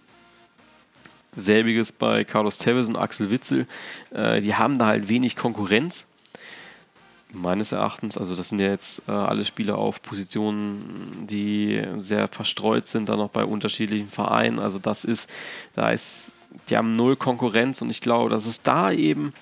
Selbiges 1.36 1.92
bei 1.92 2.24
Carlos 2.24 2.58
Tevez 2.58 2.88
und 2.88 2.96
Axel 2.96 3.30
Witzel. 3.30 3.66
Äh, 4.12 4.40
die 4.40 4.54
haben 4.54 4.78
da 4.78 4.86
halt 4.86 5.08
wenig 5.08 5.36
Konkurrenz 5.36 6.06
meines 7.34 7.72
Erachtens. 7.72 8.16
Also 8.16 8.34
das 8.34 8.48
sind 8.48 8.60
ja 8.60 8.68
jetzt 8.68 9.02
äh, 9.08 9.12
alle 9.12 9.44
Spieler 9.44 9.76
auf 9.76 10.02
Positionen, 10.02 11.26
die 11.28 11.82
sehr 11.98 12.28
verstreut 12.28 12.88
sind, 12.88 13.08
dann 13.08 13.18
noch 13.18 13.30
bei 13.30 13.44
unterschiedlichen 13.44 14.10
Vereinen. 14.10 14.58
Also 14.58 14.78
das 14.78 15.04
ist, 15.04 15.28
da 15.74 15.90
ist, 15.90 16.32
die 16.68 16.76
haben 16.76 16.92
null 16.92 17.16
Konkurrenz 17.16 17.82
und 17.82 17.90
ich 17.90 18.00
glaube, 18.00 18.30
dass 18.30 18.46
es 18.46 18.62
da 18.62 18.92
eben 18.92 19.32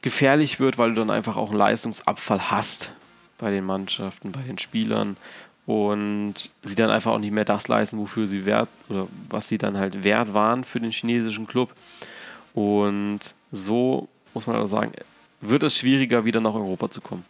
gefährlich 0.00 0.60
wird, 0.60 0.78
weil 0.78 0.90
du 0.90 1.00
dann 1.00 1.10
einfach 1.10 1.36
auch 1.36 1.50
einen 1.50 1.58
Leistungsabfall 1.58 2.50
hast 2.50 2.92
bei 3.38 3.50
den 3.50 3.64
Mannschaften, 3.64 4.32
bei 4.32 4.42
den 4.42 4.58
Spielern 4.58 5.16
und 5.66 6.50
sie 6.62 6.74
dann 6.74 6.90
einfach 6.90 7.12
auch 7.12 7.18
nicht 7.18 7.32
mehr 7.32 7.44
das 7.44 7.68
leisten, 7.68 7.98
wofür 7.98 8.26
sie 8.26 8.46
wert 8.46 8.68
oder 8.88 9.06
was 9.28 9.48
sie 9.48 9.58
dann 9.58 9.78
halt 9.78 10.04
wert 10.04 10.34
waren 10.34 10.64
für 10.64 10.80
den 10.80 10.90
chinesischen 10.90 11.46
Club. 11.46 11.74
Und 12.54 13.20
so 13.52 14.08
muss 14.34 14.46
man 14.46 14.66
sagen, 14.66 14.92
wird 15.40 15.62
es 15.62 15.76
schwieriger, 15.76 16.24
wieder 16.24 16.40
nach 16.40 16.54
Europa 16.54 16.90
zu 16.90 17.00
kommen. 17.00 17.24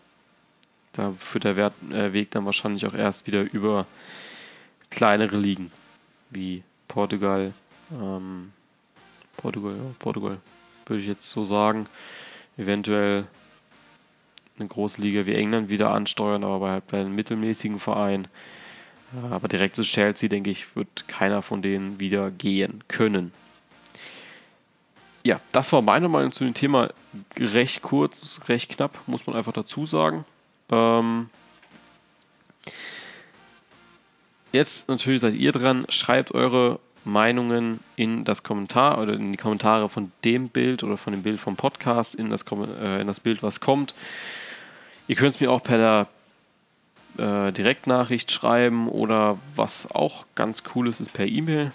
Da 0.93 1.13
führt 1.19 1.45
der 1.45 1.57
Wert, 1.57 1.75
äh, 1.91 2.13
Weg 2.13 2.31
dann 2.31 2.45
wahrscheinlich 2.45 2.87
auch 2.87 2.95
erst 2.95 3.27
wieder 3.27 3.43
über 3.53 3.87
kleinere 4.91 5.37
Ligen 5.37 5.71
wie 6.31 6.63
Portugal. 6.89 7.53
Ähm, 7.91 8.53
Portugal, 9.37 9.75
ja, 9.75 9.95
Portugal 9.99 10.39
würde 10.87 11.03
ich 11.03 11.09
jetzt 11.09 11.31
so 11.31 11.45
sagen. 11.45 11.87
Eventuell 12.59 13.25
eine 14.63 14.69
große 14.69 15.01
Liga 15.01 15.27
wie 15.27 15.35
England 15.35 15.71
wieder 15.71 15.91
ansteuern, 15.91 16.45
aber 16.45 16.59
bei, 16.59 16.81
bei 16.81 17.01
einem 17.01 17.15
mittelmäßigen 17.15 17.79
Verein. 17.79 18.29
Aber 19.31 19.47
direkt 19.49 19.77
zu 19.77 19.83
Chelsea, 19.83 20.29
denke 20.29 20.51
ich, 20.51 20.75
wird 20.75 21.07
keiner 21.07 21.43
von 21.43 21.61
denen 21.61 22.01
wieder 22.01 22.31
gehen 22.31 22.83
können 22.89 23.33
ja, 25.25 25.41
das 25.53 25.73
war 25.73 25.83
meine 25.83 26.09
Meinung 26.09 26.33
zu 26.33 26.45
dem 26.45 26.55
Thema. 26.55 26.91
Recht 27.39 27.83
kurz, 27.83 28.41
recht 28.49 28.71
knapp, 28.71 28.99
muss 29.07 29.27
man 29.27 29.37
einfach 29.37 29.53
dazu 29.53 29.87
sagen. 29.87 30.25
Ähm 30.71 31.31
jetzt 34.53 34.89
natürlich 34.89 35.21
seid 35.21 35.35
ihr 35.35 35.53
dran. 35.53 35.87
Schreibt 35.89 36.33
eure 36.33 36.81
Meinungen 37.05 37.81
in 37.97 38.25
das 38.25 38.43
Kommentar 38.43 39.01
oder 39.01 39.15
in 39.15 39.33
die 39.33 39.39
Kommentare 39.39 39.89
von 39.89 40.13
dem 40.25 40.49
Bild 40.49 40.83
oder 40.83 40.97
von 40.97 41.13
dem 41.13 41.23
Bild 41.23 41.41
vom 41.41 41.57
Podcast 41.57 42.15
in 42.15 42.31
das, 42.31 42.45
äh, 42.81 43.01
in 43.01 43.07
das 43.07 43.21
Bild, 43.21 43.43
was 43.43 43.61
kommt. 43.61 43.95
Ihr 45.13 45.17
könnt 45.17 45.35
es 45.35 45.41
mir 45.43 45.51
auch 45.51 45.63
per 45.63 46.09
der 47.19 47.49
äh, 47.49 47.53
Direktnachricht 47.53 48.33
schreiben 48.33 48.89
oder 48.89 49.37
was 49.57 49.91
auch 49.91 50.25
ganz 50.35 50.63
cool 50.75 50.89
ist, 50.89 51.03
ist 51.03 51.13
per 51.13 51.27
E-Mail. 51.27 51.71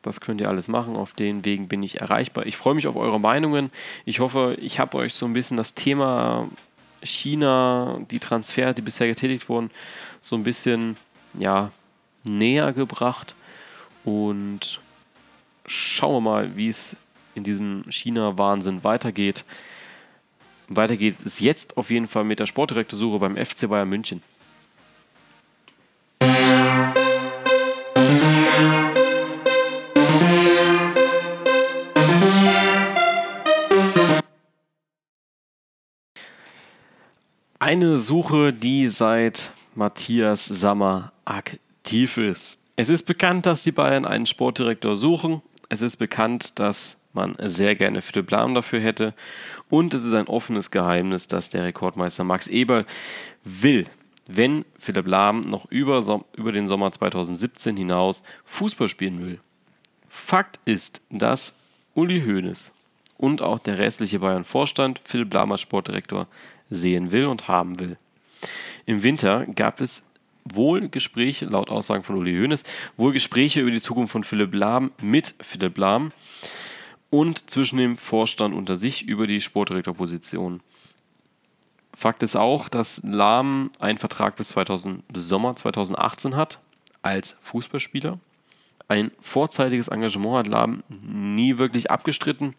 Das 0.00 0.22
könnt 0.22 0.40
ihr 0.40 0.48
alles 0.48 0.66
machen. 0.66 0.96
Auf 0.96 1.12
den 1.12 1.44
Wegen 1.44 1.68
bin 1.68 1.82
ich 1.82 2.00
erreichbar. 2.00 2.46
Ich 2.46 2.56
freue 2.56 2.72
mich 2.72 2.86
auf 2.86 2.96
eure 2.96 3.20
Meinungen. 3.20 3.70
Ich 4.06 4.20
hoffe, 4.20 4.56
ich 4.58 4.80
habe 4.80 4.96
euch 4.96 5.12
so 5.12 5.26
ein 5.26 5.34
bisschen 5.34 5.58
das 5.58 5.74
Thema 5.74 6.48
China, 7.02 8.00
die 8.10 8.20
Transfers, 8.20 8.74
die 8.74 8.80
bisher 8.80 9.06
getätigt 9.06 9.50
wurden, 9.50 9.70
so 10.22 10.34
ein 10.34 10.42
bisschen 10.42 10.96
ja, 11.34 11.72
näher 12.24 12.72
gebracht. 12.72 13.34
Und 14.02 14.80
schauen 15.66 16.14
wir 16.14 16.20
mal, 16.22 16.56
wie 16.56 16.68
es 16.68 16.96
in 17.34 17.44
diesem 17.44 17.84
China-Wahnsinn 17.90 18.82
weitergeht. 18.82 19.44
Weiter 20.68 20.96
geht 20.96 21.24
es 21.24 21.38
jetzt 21.40 21.76
auf 21.76 21.90
jeden 21.90 22.08
Fall 22.08 22.24
mit 22.24 22.40
der 22.40 22.46
Sportdirektorsuche 22.46 23.18
beim 23.18 23.36
FC 23.36 23.68
Bayern 23.68 23.88
München. 23.88 24.22
Eine 37.58 37.98
Suche, 37.98 38.52
die 38.52 38.88
seit 38.88 39.52
Matthias 39.74 40.44
Sammer 40.44 41.12
aktiv 41.24 42.16
ist. 42.18 42.58
Es 42.76 42.88
ist 42.88 43.04
bekannt, 43.04 43.46
dass 43.46 43.62
die 43.62 43.72
Bayern 43.72 44.04
einen 44.04 44.26
Sportdirektor 44.26 44.96
suchen. 44.96 45.42
Es 45.68 45.82
ist 45.82 45.96
bekannt, 45.96 46.58
dass 46.58 46.95
man 47.16 47.36
sehr 47.40 47.74
gerne 47.74 48.02
Philipp 48.02 48.30
Lahm 48.30 48.54
dafür 48.54 48.80
hätte. 48.80 49.14
Und 49.68 49.92
es 49.94 50.04
ist 50.04 50.14
ein 50.14 50.28
offenes 50.28 50.70
Geheimnis, 50.70 51.26
dass 51.26 51.50
der 51.50 51.64
Rekordmeister 51.64 52.22
Max 52.22 52.46
Eberl 52.46 52.86
will, 53.42 53.86
wenn 54.28 54.64
Philipp 54.78 55.08
Lahm 55.08 55.40
noch 55.40 55.70
über, 55.70 56.24
über 56.36 56.52
den 56.52 56.68
Sommer 56.68 56.92
2017 56.92 57.76
hinaus 57.76 58.22
Fußball 58.44 58.88
spielen 58.88 59.24
will. 59.24 59.40
Fakt 60.08 60.60
ist, 60.64 61.00
dass 61.10 61.56
Uli 61.94 62.22
Hoeneß 62.22 62.72
und 63.18 63.42
auch 63.42 63.58
der 63.58 63.78
restliche 63.78 64.20
Bayern-Vorstand 64.20 65.00
Philipp 65.04 65.34
Lahm 65.34 65.52
als 65.52 65.60
Sportdirektor 65.62 66.26
sehen 66.70 67.12
will 67.12 67.26
und 67.26 67.48
haben 67.48 67.78
will. 67.78 67.96
Im 68.86 69.02
Winter 69.02 69.46
gab 69.46 69.80
es 69.80 70.02
wohl 70.44 70.88
Gespräche, 70.88 71.46
laut 71.46 71.70
Aussagen 71.70 72.02
von 72.02 72.16
Uli 72.16 72.36
Hoeneß, 72.38 72.62
wohl 72.96 73.12
Gespräche 73.12 73.60
über 73.60 73.70
die 73.70 73.82
Zukunft 73.82 74.12
von 74.12 74.24
Philipp 74.24 74.54
Lahm 74.54 74.92
mit 75.02 75.34
Philipp 75.40 75.78
Lahm 75.78 76.12
und 77.10 77.50
zwischen 77.50 77.78
dem 77.78 77.96
Vorstand 77.96 78.54
unter 78.54 78.76
sich 78.76 79.06
über 79.06 79.26
die 79.26 79.40
Sportdirektorposition. 79.40 80.60
Fakt 81.96 82.22
ist 82.22 82.36
auch, 82.36 82.68
dass 82.68 83.00
Lahm 83.04 83.70
einen 83.78 83.98
Vertrag 83.98 84.36
bis, 84.36 84.48
2000, 84.48 85.06
bis 85.08 85.28
Sommer 85.28 85.56
2018 85.56 86.36
hat 86.36 86.60
als 87.00 87.36
Fußballspieler. 87.40 88.18
Ein 88.88 89.10
vorzeitiges 89.20 89.88
Engagement 89.88 90.36
hat 90.36 90.46
Lahm 90.46 90.82
nie 90.88 91.58
wirklich 91.58 91.90
abgestritten. 91.90 92.54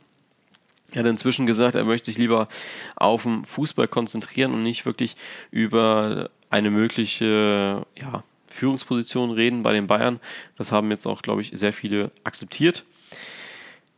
Er 0.92 1.00
hat 1.00 1.08
inzwischen 1.08 1.46
gesagt, 1.46 1.75
er 1.75 1.84
möchte 1.84 2.06
sich 2.06 2.18
lieber 2.18 2.48
auf 2.96 3.24
den 3.24 3.44
Fußball 3.44 3.88
konzentrieren 3.88 4.54
und 4.54 4.63
nicht 4.63 4.86
wirklich 4.86 5.16
über 5.51 6.30
eine 6.50 6.72
mögliche 6.72 7.86
ja, 7.96 8.24
Führungsposition 8.50 9.32
reden 9.32 9.63
bei 9.63 9.74
den 9.74 9.88
Bayern. 9.88 10.20
Das 10.58 10.72
haben 10.72 10.89
jetzt 10.89 11.06
auch, 11.06 11.22
glaube 11.22 11.42
ich, 11.42 11.51
sehr 11.54 11.74
viele 11.74 12.12
akzeptiert. 12.24 12.86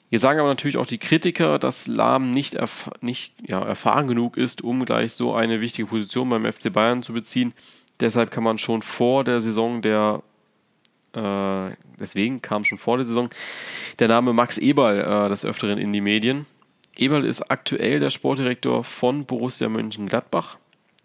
Hier 0.10 0.20
sagen 0.20 0.40
aber 0.40 0.50
natürlich 0.50 0.78
auch 0.78 0.88
die 0.88 0.98
Kritiker, 0.98 1.60
dass 1.60 1.88
Lahm 1.88 2.32
nicht, 2.32 2.56
erf 2.56 2.90
nicht 3.02 3.34
ja, 3.46 3.62
erfahren 3.62 4.08
genug 4.08 4.38
ist, 4.38 4.64
um 4.64 4.84
gleich 4.86 5.14
so 5.14 5.34
eine 5.34 5.62
wichtige 5.62 5.88
Position 5.88 6.30
beim 6.30 6.52
FC 6.52 6.74
Bayern 6.74 7.04
zu 7.04 7.14
beziehen. 7.14 7.54
Deshalb 8.00 8.32
kann 8.32 8.44
man 8.44 8.58
schon 8.58 8.82
vor 8.82 9.24
der 9.24 9.40
Saison 9.40 9.82
der, 9.82 10.24
äh, 11.14 11.76
deswegen 12.00 12.42
kam 12.42 12.64
schon 12.64 12.80
vor 12.80 12.98
der 12.98 13.06
Saison 13.06 13.30
der 14.00 14.08
Name 14.08 14.34
Max 14.34 14.58
Eberl 14.58 15.00
äh, 15.00 15.30
des 15.30 15.46
Öfteren 15.46 15.78
in 15.78 15.94
die 15.94 16.02
Medien. 16.02 16.48
Eberl 16.96 17.26
ist 17.26 17.52
aktuell 17.52 18.00
der 18.00 18.10
Sportdirektor 18.10 18.84
von 18.84 19.26
Borussia 19.26 19.70
Mönchengladbach. 19.70 20.58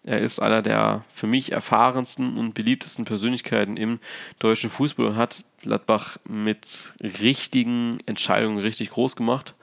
Er 0.04 0.20
ist 0.20 0.38
einer 0.38 0.60
der 0.60 1.02
für 1.12 1.26
mich 1.26 1.52
erfahrensten 1.52 2.36
und 2.36 2.52
beliebtesten 2.52 3.06
Persönlichkeiten 3.06 3.78
im 3.78 4.00
deutschen 4.38 4.68
Fußball 4.68 5.06
und 5.06 5.16
hat 5.16 5.44
Gladbach 5.62 6.18
mit 6.28 6.92
richtigen 7.00 7.98
Entscheidungen 8.04 8.58
richtig 8.58 8.90
groß 8.90 9.16
gemacht. 9.16 9.54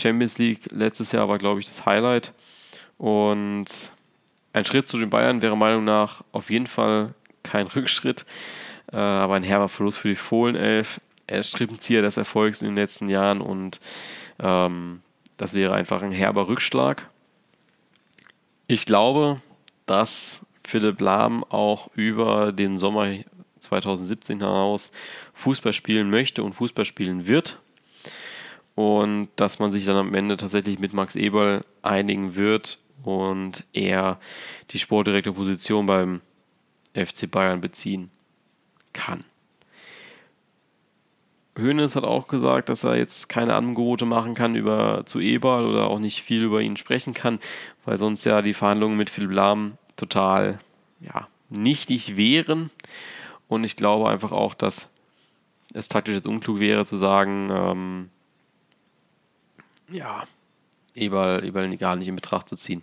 Champions 0.00 0.38
League 0.38 0.70
letztes 0.70 1.10
Jahr 1.10 1.28
war, 1.28 1.38
glaube 1.38 1.58
ich, 1.58 1.66
das 1.66 1.84
Highlight. 1.84 2.32
Und 2.96 3.66
ein 4.52 4.64
Schritt 4.64 4.86
zu 4.86 4.98
den 4.98 5.10
Bayern 5.10 5.42
wäre 5.42 5.56
meiner 5.56 5.72
Meinung 5.72 5.84
nach 5.84 6.22
auf 6.30 6.50
jeden 6.50 6.68
Fall 6.68 7.14
kein 7.42 7.66
Rückschritt, 7.74 8.24
äh, 8.92 8.96
aber 8.96 9.34
ein 9.34 9.42
herber 9.42 9.68
Verlust 9.68 9.98
für 9.98 10.08
die 10.08 10.14
Fohlenelf. 10.14 11.00
Er 11.26 11.40
ist 11.40 11.48
Strippenzieher 11.48 12.02
des 12.02 12.16
Erfolgs 12.16 12.62
in 12.62 12.68
den 12.68 12.76
letzten 12.76 13.08
Jahren 13.08 13.40
und 13.40 13.80
ähm, 14.38 15.02
das 15.36 15.54
wäre 15.54 15.74
einfach 15.74 16.02
ein 16.02 16.12
herber 16.12 16.46
Rückschlag. 16.46 17.08
Ich 18.68 18.86
glaube, 18.86 19.36
dass 19.86 20.42
Philipp 20.64 21.00
Lahm 21.00 21.44
auch 21.44 21.90
über 21.94 22.52
den 22.52 22.78
Sommer 22.78 23.14
2017 23.60 24.38
hinaus 24.40 24.92
Fußball 25.34 25.72
spielen 25.72 26.10
möchte 26.10 26.42
und 26.42 26.52
Fußball 26.52 26.84
spielen 26.84 27.26
wird. 27.26 27.60
Und 28.74 29.28
dass 29.36 29.58
man 29.58 29.72
sich 29.72 29.86
dann 29.86 29.96
am 29.96 30.14
Ende 30.14 30.36
tatsächlich 30.36 30.78
mit 30.78 30.92
Max 30.92 31.16
Eberl 31.16 31.64
einigen 31.82 32.36
wird 32.36 32.78
und 33.02 33.64
er 33.72 34.18
die 34.70 34.78
Sportdirektorposition 34.78 35.86
beim 35.86 36.20
FC 36.94 37.30
Bayern 37.30 37.60
beziehen 37.60 38.10
kann. 38.92 39.24
Hoeneß 41.58 41.96
hat 41.96 42.04
auch 42.04 42.28
gesagt, 42.28 42.68
dass 42.68 42.84
er 42.84 42.96
jetzt 42.96 43.28
keine 43.28 43.54
Angebote 43.54 44.04
machen 44.04 44.34
kann 44.34 44.54
über 44.54 45.04
zu 45.06 45.20
Eberl 45.20 45.66
oder 45.66 45.88
auch 45.88 45.98
nicht 45.98 46.22
viel 46.22 46.44
über 46.44 46.60
ihn 46.60 46.76
sprechen 46.76 47.14
kann, 47.14 47.38
weil 47.84 47.98
sonst 47.98 48.24
ja 48.24 48.42
die 48.42 48.54
Verhandlungen 48.54 48.96
mit 48.96 49.10
Philipp 49.10 49.32
Lahm 49.32 49.78
total 49.96 50.58
ja, 51.00 51.28
nichtig 51.48 52.16
wären. 52.16 52.70
Und 53.48 53.64
ich 53.64 53.76
glaube 53.76 54.08
einfach 54.08 54.32
auch, 54.32 54.54
dass 54.54 54.88
es 55.72 55.88
taktisch 55.88 56.14
jetzt 56.14 56.26
unklug 56.26 56.58
wäre 56.60 56.84
zu 56.84 56.96
sagen, 56.96 57.50
ähm, 57.52 58.10
ja, 59.90 60.24
Eberl, 60.94 61.44
Eberl 61.44 61.76
gar 61.76 61.96
nicht 61.96 62.08
in 62.08 62.16
Betracht 62.16 62.48
zu 62.48 62.56
ziehen. 62.56 62.82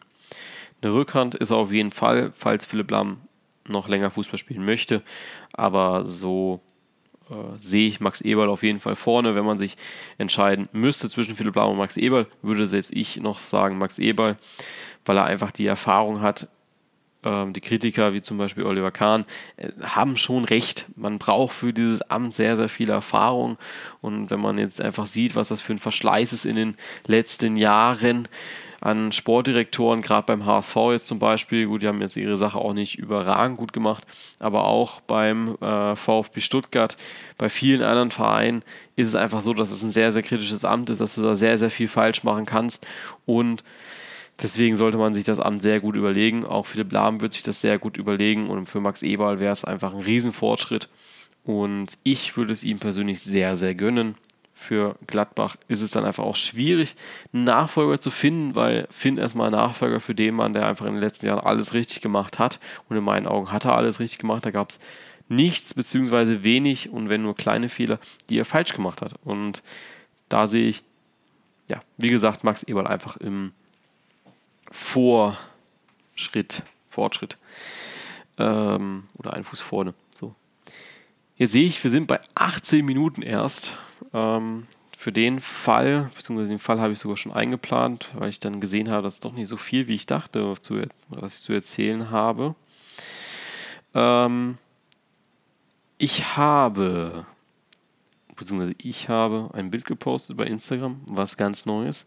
Eine 0.81 0.93
Rückhand 0.93 1.35
ist 1.35 1.51
auf 1.51 1.71
jeden 1.71 1.91
Fall, 1.91 2.31
falls 2.35 2.65
Philipp 2.65 2.91
Lahm 2.91 3.21
noch 3.67 3.87
länger 3.87 4.11
Fußball 4.11 4.37
spielen 4.37 4.65
möchte. 4.65 5.01
Aber 5.53 6.07
so 6.07 6.61
äh, 7.29 7.57
sehe 7.57 7.87
ich 7.87 7.99
Max 7.99 8.21
Eberl 8.21 8.49
auf 8.49 8.63
jeden 8.63 8.79
Fall 8.79 8.95
vorne. 8.95 9.35
Wenn 9.35 9.45
man 9.45 9.59
sich 9.59 9.77
entscheiden 10.17 10.69
müsste 10.71 11.09
zwischen 11.09 11.35
Philipp 11.35 11.55
Lahm 11.55 11.71
und 11.71 11.77
Max 11.77 11.97
Eberl, 11.97 12.27
würde 12.41 12.65
selbst 12.65 12.91
ich 12.93 13.17
noch 13.17 13.39
sagen 13.39 13.77
Max 13.77 13.99
Eberl, 13.99 14.37
weil 15.05 15.17
er 15.17 15.25
einfach 15.25 15.51
die 15.51 15.65
Erfahrung 15.65 16.21
hat. 16.21 16.47
Ähm, 17.23 17.53
die 17.53 17.61
Kritiker, 17.61 18.13
wie 18.13 18.21
zum 18.21 18.37
Beispiel 18.37 18.63
Oliver 18.63 18.91
Kahn, 18.91 19.25
äh, 19.57 19.69
haben 19.81 20.15
schon 20.17 20.45
recht. 20.45 20.87
Man 20.95 21.19
braucht 21.19 21.53
für 21.53 21.73
dieses 21.73 22.01
Amt 22.01 22.35
sehr, 22.35 22.55
sehr 22.55 22.69
viel 22.69 22.89
Erfahrung. 22.89 23.57
Und 24.01 24.29
wenn 24.29 24.39
man 24.39 24.57
jetzt 24.57 24.81
einfach 24.81 25.07
sieht, 25.07 25.35
was 25.35 25.47
das 25.47 25.61
für 25.61 25.73
ein 25.73 25.79
Verschleiß 25.79 26.33
ist 26.33 26.45
in 26.45 26.55
den 26.55 26.75
letzten 27.07 27.55
Jahren, 27.55 28.27
an 28.83 29.13
Sportdirektoren, 29.13 30.01
gerade 30.01 30.25
beim 30.25 30.45
HSV 30.45 30.75
jetzt 30.91 31.07
zum 31.07 31.17
Beispiel. 31.17 31.67
Gut, 31.67 31.83
die 31.83 31.87
haben 31.87 32.01
jetzt 32.01 32.17
ihre 32.17 32.35
Sache 32.35 32.59
auch 32.59 32.73
nicht 32.73 32.99
überragend 32.99 33.57
gut 33.57 33.71
gemacht, 33.71 34.03
aber 34.39 34.65
auch 34.65 34.99
beim 34.99 35.55
äh, 35.61 35.95
VfB 35.95 36.41
Stuttgart, 36.41 36.97
bei 37.37 37.47
vielen 37.47 37.81
anderen 37.81 38.11
Vereinen 38.11 38.61
ist 38.97 39.07
es 39.07 39.15
einfach 39.15 39.39
so, 39.39 39.53
dass 39.53 39.71
es 39.71 39.83
ein 39.83 39.91
sehr, 39.91 40.11
sehr 40.11 40.21
kritisches 40.21 40.65
Amt 40.65 40.89
ist, 40.89 40.99
dass 40.99 41.15
du 41.15 41.21
da 41.21 41.37
sehr, 41.37 41.57
sehr 41.57 41.71
viel 41.71 41.87
falsch 41.87 42.25
machen 42.25 42.45
kannst 42.45 42.85
und 43.25 43.63
Deswegen 44.41 44.77
sollte 44.77 44.97
man 44.97 45.13
sich 45.13 45.23
das 45.23 45.39
Amt 45.39 45.61
sehr 45.61 45.79
gut 45.79 45.95
überlegen. 45.95 46.45
Auch 46.45 46.65
Philipp 46.65 46.91
Lahm 46.91 47.21
wird 47.21 47.33
sich 47.33 47.43
das 47.43 47.61
sehr 47.61 47.79
gut 47.79 47.97
überlegen 47.97 48.49
und 48.49 48.65
für 48.67 48.79
Max 48.79 49.03
Eberl 49.03 49.39
wäre 49.39 49.53
es 49.53 49.63
einfach 49.63 49.93
ein 49.93 50.01
Riesenfortschritt. 50.01 50.89
Und 51.43 51.97
ich 52.03 52.35
würde 52.35 52.53
es 52.53 52.63
ihm 52.63 52.79
persönlich 52.79 53.21
sehr, 53.21 53.55
sehr 53.55 53.75
gönnen 53.75 54.15
für 54.63 54.95
Gladbach 55.07 55.57
ist 55.67 55.81
es 55.81 55.91
dann 55.91 56.05
einfach 56.05 56.23
auch 56.23 56.35
schwierig, 56.35 56.95
einen 57.33 57.43
Nachfolger 57.43 57.99
zu 57.99 58.11
finden, 58.11 58.55
weil 58.55 58.87
find 58.89 59.19
erstmal 59.19 59.47
einen 59.47 59.57
Nachfolger 59.57 59.99
für 59.99 60.15
den 60.15 60.35
Mann, 60.35 60.53
der 60.53 60.67
einfach 60.67 60.85
in 60.85 60.93
den 60.93 61.01
letzten 61.01 61.25
Jahren 61.25 61.39
alles 61.39 61.73
richtig 61.73 62.01
gemacht 62.01 62.39
hat. 62.39 62.59
Und 62.87 62.95
in 62.95 63.03
meinen 63.03 63.27
Augen 63.27 63.51
hat 63.51 63.65
er 63.65 63.75
alles 63.75 63.99
richtig 63.99 64.19
gemacht. 64.19 64.45
Da 64.45 64.51
gab 64.51 64.69
es 64.69 64.79
nichts 65.27 65.73
beziehungsweise 65.73 66.43
wenig 66.43 66.89
und 66.89 67.09
wenn 67.09 67.23
nur 67.23 67.35
kleine 67.35 67.69
Fehler, 67.69 67.99
die 68.29 68.37
er 68.37 68.45
falsch 68.45 68.73
gemacht 68.73 69.01
hat. 69.01 69.15
Und 69.23 69.63
da 70.29 70.47
sehe 70.47 70.67
ich, 70.67 70.83
ja, 71.69 71.81
wie 71.97 72.09
gesagt, 72.09 72.43
Max 72.43 72.63
Eberl 72.63 72.87
einfach 72.87 73.17
im 73.17 73.51
Vorschritt, 74.73 76.63
Fortschritt 76.89 77.37
ähm, 78.39 79.03
oder 79.17 79.33
einen 79.33 79.43
Fuß 79.43 79.61
vorne. 79.61 79.93
So. 80.13 80.33
Jetzt 81.37 81.51
sehe 81.51 81.65
ich, 81.65 81.83
wir 81.83 81.91
sind 81.91 82.07
bei 82.07 82.19
18 82.35 82.83
Minuten 82.83 83.21
erst. 83.21 83.77
Ähm, 84.13 84.67
für 84.97 85.11
den 85.11 85.41
Fall, 85.41 86.09
beziehungsweise 86.15 86.49
den 86.49 86.59
Fall 86.59 86.79
habe 86.79 86.93
ich 86.93 86.99
sogar 86.99 87.17
schon 87.17 87.33
eingeplant, 87.33 88.09
weil 88.13 88.29
ich 88.29 88.39
dann 88.39 88.61
gesehen 88.61 88.89
habe, 88.89 89.03
dass 89.03 89.19
doch 89.19 89.33
nicht 89.33 89.49
so 89.49 89.57
viel, 89.57 89.87
wie 89.89 89.95
ich 89.95 90.05
dachte, 90.05 90.49
was 91.09 91.35
ich 91.35 91.41
zu 91.41 91.51
erzählen 91.53 92.09
habe. 92.09 92.55
Ähm, 93.93 94.57
ich 95.97 96.37
habe, 96.37 97.25
beziehungsweise 98.35 98.75
ich 98.81 99.09
habe 99.09 99.49
ein 99.53 99.71
Bild 99.71 99.85
gepostet 99.85 100.37
bei 100.37 100.45
Instagram, 100.45 101.01
was 101.05 101.37
ganz 101.37 101.65
Neues. 101.65 102.05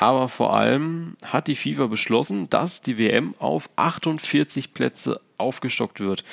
Aber 0.00 0.30
vor 0.30 0.56
allem 0.56 1.14
hat 1.22 1.46
die 1.46 1.54
FIFA 1.54 1.88
beschlossen, 1.88 2.48
dass 2.48 2.80
die 2.80 2.96
WM 2.96 3.34
auf 3.38 3.68
48 3.76 4.72
Plätze 4.72 5.20
aufgestockt 5.36 6.00
wird. 6.00 6.24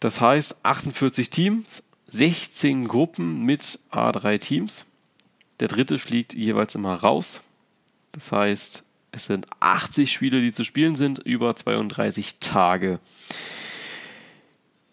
Das 0.00 0.22
heißt 0.22 0.56
48 0.62 1.28
Teams, 1.28 1.82
16 2.08 2.88
Gruppen 2.88 3.42
mit 3.42 3.78
A3 3.92 4.38
Teams. 4.38 4.86
Der 5.60 5.68
dritte 5.68 5.98
fliegt 5.98 6.32
jeweils 6.32 6.74
immer 6.74 6.94
raus. 6.94 7.42
Das 8.12 8.32
heißt, 8.32 8.84
es 9.12 9.26
sind 9.26 9.46
80 9.60 10.10
Spiele, 10.10 10.40
die 10.40 10.52
zu 10.52 10.64
spielen 10.64 10.96
sind, 10.96 11.18
über 11.18 11.54
32 11.56 12.38
Tage. 12.38 13.00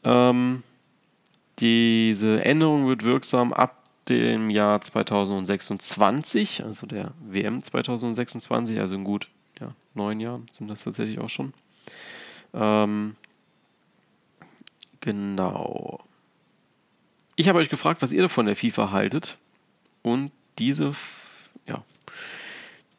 Ähm, 0.03 0.63
diese 1.59 2.43
Änderung 2.43 2.89
wird 2.89 3.05
wirksam 3.05 3.53
ab 3.53 3.82
dem 4.09 4.49
Jahr 4.49 4.81
2026, 4.81 6.63
also 6.63 6.87
der 6.87 7.13
WM 7.21 7.61
2026, 7.61 8.79
also 8.79 8.95
in 8.95 9.03
gut 9.03 9.27
ja, 9.59 9.73
neun 9.93 10.19
Jahren 10.19 10.47
sind 10.51 10.67
das 10.67 10.83
tatsächlich 10.83 11.19
auch 11.19 11.29
schon. 11.29 11.53
Ähm, 12.53 13.15
genau. 14.99 16.03
Ich 17.35 17.47
habe 17.49 17.59
euch 17.59 17.69
gefragt, 17.69 18.01
was 18.01 18.11
ihr 18.11 18.21
davon 18.21 18.45
der 18.45 18.55
FIFA 18.55 18.91
haltet. 18.91 19.37
Und 20.01 20.31
diese, 20.59 20.91
ja, 21.65 21.83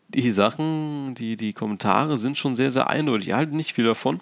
die 0.08 0.32
Sachen, 0.32 1.14
die, 1.14 1.36
die 1.36 1.52
Kommentare 1.52 2.18
sind 2.18 2.38
schon 2.38 2.56
sehr, 2.56 2.70
sehr 2.70 2.88
eindeutig. 2.88 3.28
Ihr 3.28 3.36
haltet 3.36 3.54
nicht 3.54 3.74
viel 3.74 3.84
davon. 3.84 4.20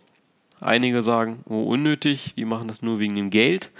Einige 0.60 1.02
sagen, 1.02 1.42
oh, 1.46 1.62
unnötig, 1.64 2.34
die 2.36 2.44
machen 2.44 2.68
das 2.68 2.82
nur 2.82 2.98
wegen 2.98 3.14
dem 3.14 3.30
Geld. 3.30 3.70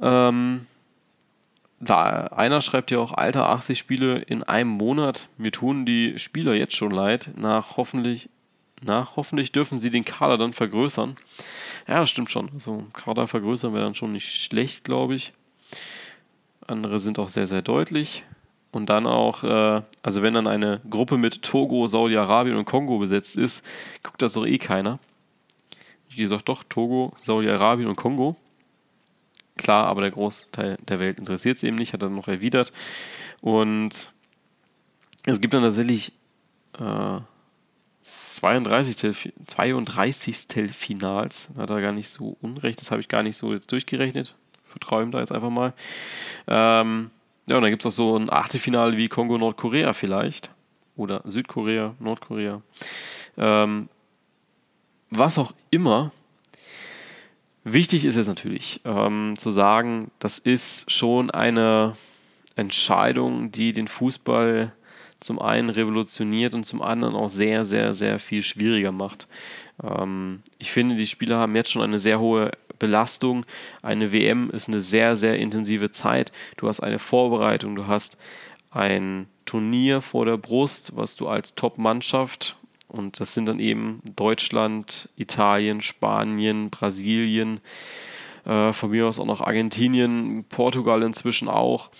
Ähm, 0.00 0.66
da, 1.84 2.26
einer 2.28 2.60
schreibt 2.60 2.90
ja 2.90 2.98
auch, 2.98 3.12
alter 3.12 3.48
80 3.48 3.78
Spiele 3.78 4.18
in 4.18 4.42
einem 4.42 4.70
Monat. 4.70 5.28
Mir 5.36 5.52
tun 5.52 5.86
die 5.86 6.18
Spieler 6.18 6.54
jetzt 6.54 6.76
schon 6.76 6.90
leid. 6.90 7.30
Nach 7.36 7.76
hoffentlich, 7.76 8.28
nach 8.82 9.16
hoffentlich 9.16 9.52
dürfen 9.52 9.78
sie 9.78 9.90
den 9.90 10.04
Kader 10.04 10.38
dann 10.38 10.52
vergrößern. 10.52 11.16
Ja, 11.86 12.00
das 12.00 12.10
stimmt 12.10 12.30
schon. 12.30 12.50
Also 12.52 12.84
Kader 12.92 13.28
vergrößern 13.28 13.72
wäre 13.74 13.84
dann 13.84 13.94
schon 13.94 14.12
nicht 14.12 14.44
schlecht, 14.44 14.84
glaube 14.84 15.14
ich. 15.14 15.32
Andere 16.66 16.98
sind 16.98 17.18
auch 17.18 17.28
sehr, 17.28 17.46
sehr 17.46 17.62
deutlich. 17.62 18.24
Und 18.72 18.86
dann 18.90 19.06
auch, 19.06 19.44
äh, 19.44 19.82
also 20.02 20.22
wenn 20.22 20.34
dann 20.34 20.48
eine 20.48 20.80
Gruppe 20.90 21.16
mit 21.16 21.42
Togo, 21.42 21.86
Saudi-Arabien 21.86 22.56
und 22.56 22.64
Kongo 22.64 22.98
besetzt 22.98 23.36
ist, 23.36 23.64
guckt 24.02 24.20
das 24.20 24.32
doch 24.32 24.46
eh 24.46 24.58
keiner. 24.58 24.98
Wie 26.08 26.16
gesagt, 26.22 26.48
doch, 26.48 26.64
Togo, 26.64 27.12
Saudi-Arabien 27.20 27.88
und 27.88 27.96
Kongo. 27.96 28.36
Klar, 29.56 29.86
aber 29.86 30.00
der 30.00 30.10
Großteil 30.10 30.78
der 30.88 31.00
Welt 31.00 31.18
interessiert 31.18 31.58
es 31.58 31.62
eben 31.62 31.76
nicht, 31.76 31.92
hat 31.92 32.02
er 32.02 32.10
noch 32.10 32.28
erwidert. 32.28 32.72
Und 33.40 34.12
es 35.24 35.40
gibt 35.40 35.54
dann 35.54 35.62
tatsächlich 35.62 36.12
äh, 36.78 37.20
32. 38.02 39.32
32. 39.46 40.72
Finals. 40.72 41.48
Hat 41.56 41.70
er 41.70 41.80
gar 41.80 41.92
nicht 41.92 42.10
so 42.10 42.36
unrecht, 42.40 42.80
das 42.80 42.90
habe 42.90 43.00
ich 43.00 43.08
gar 43.08 43.22
nicht 43.22 43.36
so 43.36 43.52
jetzt 43.52 43.70
durchgerechnet. 43.72 44.34
Verträumen 44.64 45.12
da 45.12 45.20
jetzt 45.20 45.32
einfach 45.32 45.50
mal. 45.50 45.72
Ähm, 46.46 47.10
ja, 47.46 47.56
und 47.56 47.62
dann 47.62 47.70
gibt 47.70 47.82
es 47.82 47.86
auch 47.86 47.96
so 47.96 48.16
ein 48.16 48.30
Achtelfinale 48.30 48.96
wie 48.96 49.08
Kongo-Nordkorea 49.08 49.92
vielleicht. 49.92 50.50
Oder 50.96 51.22
Südkorea, 51.24 51.94
Nordkorea. 51.98 52.62
Ähm, 53.36 53.88
was 55.10 55.38
auch 55.38 55.52
immer. 55.70 56.12
Wichtig 57.64 58.04
ist 58.04 58.16
es 58.16 58.28
natürlich 58.28 58.82
ähm, 58.84 59.34
zu 59.38 59.50
sagen, 59.50 60.10
das 60.18 60.38
ist 60.38 60.90
schon 60.90 61.30
eine 61.30 61.96
Entscheidung, 62.56 63.50
die 63.52 63.72
den 63.72 63.88
Fußball 63.88 64.72
zum 65.20 65.38
einen 65.40 65.70
revolutioniert 65.70 66.54
und 66.54 66.66
zum 66.66 66.82
anderen 66.82 67.16
auch 67.16 67.30
sehr, 67.30 67.64
sehr, 67.64 67.94
sehr 67.94 68.18
viel 68.18 68.42
schwieriger 68.42 68.92
macht. 68.92 69.26
Ähm, 69.82 70.42
ich 70.58 70.72
finde, 70.72 70.96
die 70.96 71.06
Spieler 71.06 71.38
haben 71.38 71.56
jetzt 71.56 71.70
schon 71.70 71.80
eine 71.80 71.98
sehr 71.98 72.20
hohe 72.20 72.52
Belastung. 72.78 73.46
Eine 73.80 74.12
WM 74.12 74.50
ist 74.50 74.68
eine 74.68 74.80
sehr, 74.80 75.16
sehr 75.16 75.38
intensive 75.38 75.90
Zeit. 75.90 76.32
Du 76.58 76.68
hast 76.68 76.80
eine 76.80 76.98
Vorbereitung, 76.98 77.76
du 77.76 77.86
hast 77.86 78.18
ein 78.70 79.26
Turnier 79.46 80.02
vor 80.02 80.26
der 80.26 80.36
Brust, 80.36 80.92
was 80.96 81.16
du 81.16 81.28
als 81.28 81.54
Top-Mannschaft 81.54 82.56
und 82.94 83.18
das 83.18 83.34
sind 83.34 83.46
dann 83.46 83.58
eben 83.58 84.00
Deutschland, 84.14 85.08
Italien, 85.16 85.82
Spanien, 85.82 86.70
Brasilien, 86.70 87.60
äh, 88.44 88.72
von 88.72 88.90
mir 88.90 89.08
aus 89.08 89.18
auch 89.18 89.26
noch 89.26 89.40
Argentinien, 89.40 90.44
Portugal 90.48 91.02
inzwischen 91.02 91.48
auch, 91.48 91.90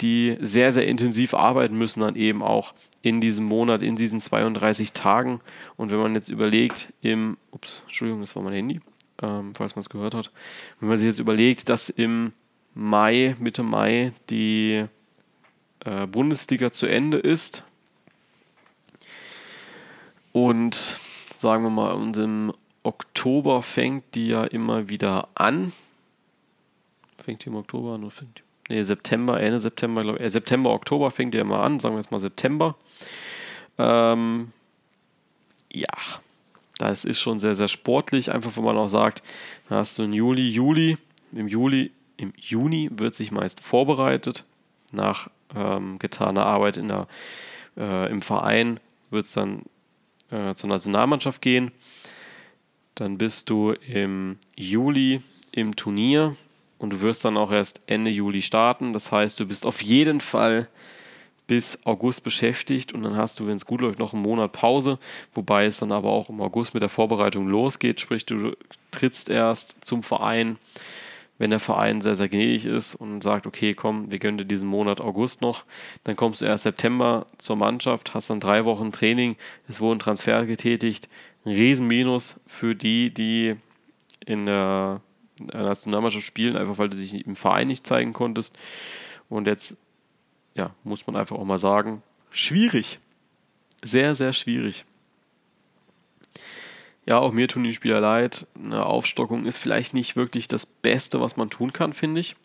die 0.00 0.36
sehr, 0.40 0.70
sehr 0.70 0.86
intensiv 0.86 1.34
arbeiten 1.34 1.76
müssen 1.76 2.00
dann 2.00 2.14
eben 2.14 2.42
auch 2.42 2.74
in 3.02 3.20
diesem 3.20 3.44
Monat, 3.44 3.82
in 3.82 3.96
diesen 3.96 4.20
32 4.20 4.92
Tagen. 4.92 5.40
Und 5.76 5.90
wenn 5.90 5.98
man 5.98 6.14
jetzt 6.14 6.28
überlegt, 6.28 6.92
im, 7.02 7.36
ups, 7.50 7.82
Entschuldigung, 7.86 8.20
das 8.20 8.36
war 8.36 8.42
mein 8.44 8.52
Handy, 8.52 8.80
ähm, 9.22 9.52
falls 9.56 9.74
man 9.74 9.80
es 9.80 9.90
gehört 9.90 10.14
hat, 10.14 10.30
wenn 10.78 10.90
man 10.90 10.98
sich 10.98 11.06
jetzt 11.06 11.18
überlegt, 11.18 11.68
dass 11.68 11.88
im 11.88 12.32
Mai, 12.74 13.34
Mitte 13.40 13.64
Mai 13.64 14.12
die 14.28 14.84
äh, 15.84 16.06
Bundesliga 16.06 16.70
zu 16.70 16.86
Ende 16.86 17.18
ist 17.18 17.64
und 20.32 20.96
sagen 21.36 21.62
wir 21.64 21.70
mal, 21.70 21.92
und 21.92 22.16
im 22.16 22.52
Oktober 22.82 23.62
fängt 23.62 24.14
die 24.14 24.28
ja 24.28 24.44
immer 24.44 24.88
wieder 24.88 25.28
an. 25.34 25.72
Fängt 27.22 27.44
die 27.44 27.48
im 27.48 27.56
Oktober 27.56 27.94
an 27.94 28.02
oder 28.04 28.10
fängt 28.10 28.38
die? 28.38 28.74
Nee, 28.74 28.82
September, 28.82 29.40
Ende 29.40 29.58
September, 29.58 30.02
glaube 30.02 30.18
ich. 30.18 30.24
Äh, 30.24 30.30
September, 30.30 30.70
Oktober 30.70 31.10
fängt 31.10 31.34
die 31.34 31.38
ja 31.38 31.42
immer 31.42 31.60
an, 31.60 31.80
sagen 31.80 31.94
wir 31.94 32.00
jetzt 32.00 32.12
mal 32.12 32.20
September. 32.20 32.76
Ähm, 33.78 34.52
ja, 35.72 35.88
das 36.78 37.04
ist 37.04 37.20
schon 37.20 37.40
sehr, 37.40 37.56
sehr 37.56 37.68
sportlich. 37.68 38.30
Einfach, 38.30 38.56
wenn 38.56 38.64
man 38.64 38.78
auch 38.78 38.88
sagt, 38.88 39.22
da 39.68 39.76
hast 39.76 39.98
du 39.98 40.04
im 40.04 40.12
Juli, 40.12 40.48
Juli, 40.48 40.98
im 41.32 41.48
Juli, 41.48 41.90
im 42.16 42.32
Juni 42.36 42.90
wird 42.92 43.14
sich 43.14 43.32
meist 43.32 43.60
vorbereitet. 43.60 44.44
Nach 44.92 45.28
ähm, 45.54 45.98
getaner 45.98 46.46
Arbeit 46.46 46.76
in 46.76 46.88
der, 46.88 47.06
äh, 47.76 48.10
im 48.10 48.22
Verein 48.22 48.80
wird 49.10 49.26
es 49.26 49.32
dann 49.32 49.62
äh, 50.30 50.54
zur 50.54 50.68
Nationalmannschaft 50.68 51.42
gehen. 51.42 51.70
Dann 52.94 53.18
bist 53.18 53.50
du 53.50 53.72
im 53.72 54.38
Juli 54.56 55.22
im 55.52 55.76
Turnier 55.76 56.36
und 56.78 56.90
du 56.90 57.00
wirst 57.00 57.24
dann 57.24 57.36
auch 57.36 57.52
erst 57.52 57.80
Ende 57.86 58.10
Juli 58.10 58.42
starten. 58.42 58.92
Das 58.92 59.12
heißt, 59.12 59.38
du 59.40 59.46
bist 59.46 59.66
auf 59.66 59.82
jeden 59.82 60.20
Fall 60.20 60.68
bis 61.46 61.84
August 61.84 62.22
beschäftigt 62.22 62.92
und 62.92 63.02
dann 63.02 63.16
hast 63.16 63.40
du, 63.40 63.46
wenn 63.48 63.56
es 63.56 63.66
gut 63.66 63.80
läuft, 63.80 63.98
noch 63.98 64.12
einen 64.12 64.22
Monat 64.22 64.52
Pause, 64.52 65.00
wobei 65.34 65.64
es 65.64 65.78
dann 65.78 65.90
aber 65.90 66.08
auch 66.10 66.28
im 66.28 66.40
August 66.40 66.74
mit 66.74 66.82
der 66.82 66.88
Vorbereitung 66.88 67.48
losgeht, 67.48 68.00
sprich 68.00 68.24
du 68.24 68.56
trittst 68.92 69.28
erst 69.28 69.84
zum 69.84 70.04
Verein, 70.04 70.58
wenn 71.40 71.50
der 71.50 71.58
Verein 71.58 72.02
sehr, 72.02 72.16
sehr 72.16 72.28
gnädig 72.28 72.66
ist 72.66 72.94
und 72.94 73.22
sagt, 73.22 73.46
okay, 73.46 73.72
komm, 73.72 74.10
wir 74.10 74.18
gönnen 74.18 74.36
dir 74.36 74.44
diesen 74.44 74.68
Monat 74.68 75.00
August 75.00 75.40
noch, 75.40 75.64
dann 76.04 76.14
kommst 76.14 76.42
du 76.42 76.44
erst 76.44 76.64
September 76.64 77.26
zur 77.38 77.56
Mannschaft, 77.56 78.12
hast 78.12 78.28
dann 78.28 78.40
drei 78.40 78.66
Wochen 78.66 78.92
Training, 78.92 79.36
es 79.66 79.80
wurden 79.80 79.98
Transfer 79.98 80.44
getätigt, 80.44 81.08
ein 81.46 81.52
Riesenminus 81.52 82.38
für 82.46 82.74
die, 82.74 83.08
die 83.08 83.56
in 84.26 84.44
der 84.44 85.00
Nationalmannschaft 85.38 86.26
spielen, 86.26 86.58
einfach 86.58 86.76
weil 86.76 86.90
du 86.90 86.98
dich 86.98 87.26
im 87.26 87.36
Verein 87.36 87.68
nicht 87.68 87.86
zeigen 87.86 88.12
konntest. 88.12 88.54
Und 89.30 89.46
jetzt, 89.46 89.78
ja, 90.54 90.74
muss 90.84 91.06
man 91.06 91.16
einfach 91.16 91.36
auch 91.36 91.44
mal 91.46 91.58
sagen, 91.58 92.02
schwierig. 92.30 92.98
Sehr, 93.82 94.14
sehr 94.14 94.34
schwierig 94.34 94.84
ja, 97.10 97.18
auch 97.18 97.32
mir 97.32 97.48
tun 97.48 97.64
die 97.64 97.74
Spieler 97.74 97.98
leid. 97.98 98.46
Eine 98.54 98.86
Aufstockung 98.86 99.44
ist 99.44 99.58
vielleicht 99.58 99.94
nicht 99.94 100.14
wirklich 100.14 100.46
das 100.46 100.64
Beste, 100.64 101.20
was 101.20 101.36
man 101.36 101.50
tun 101.50 101.72
kann, 101.72 101.92
finde 101.92 102.20
ich. 102.20 102.36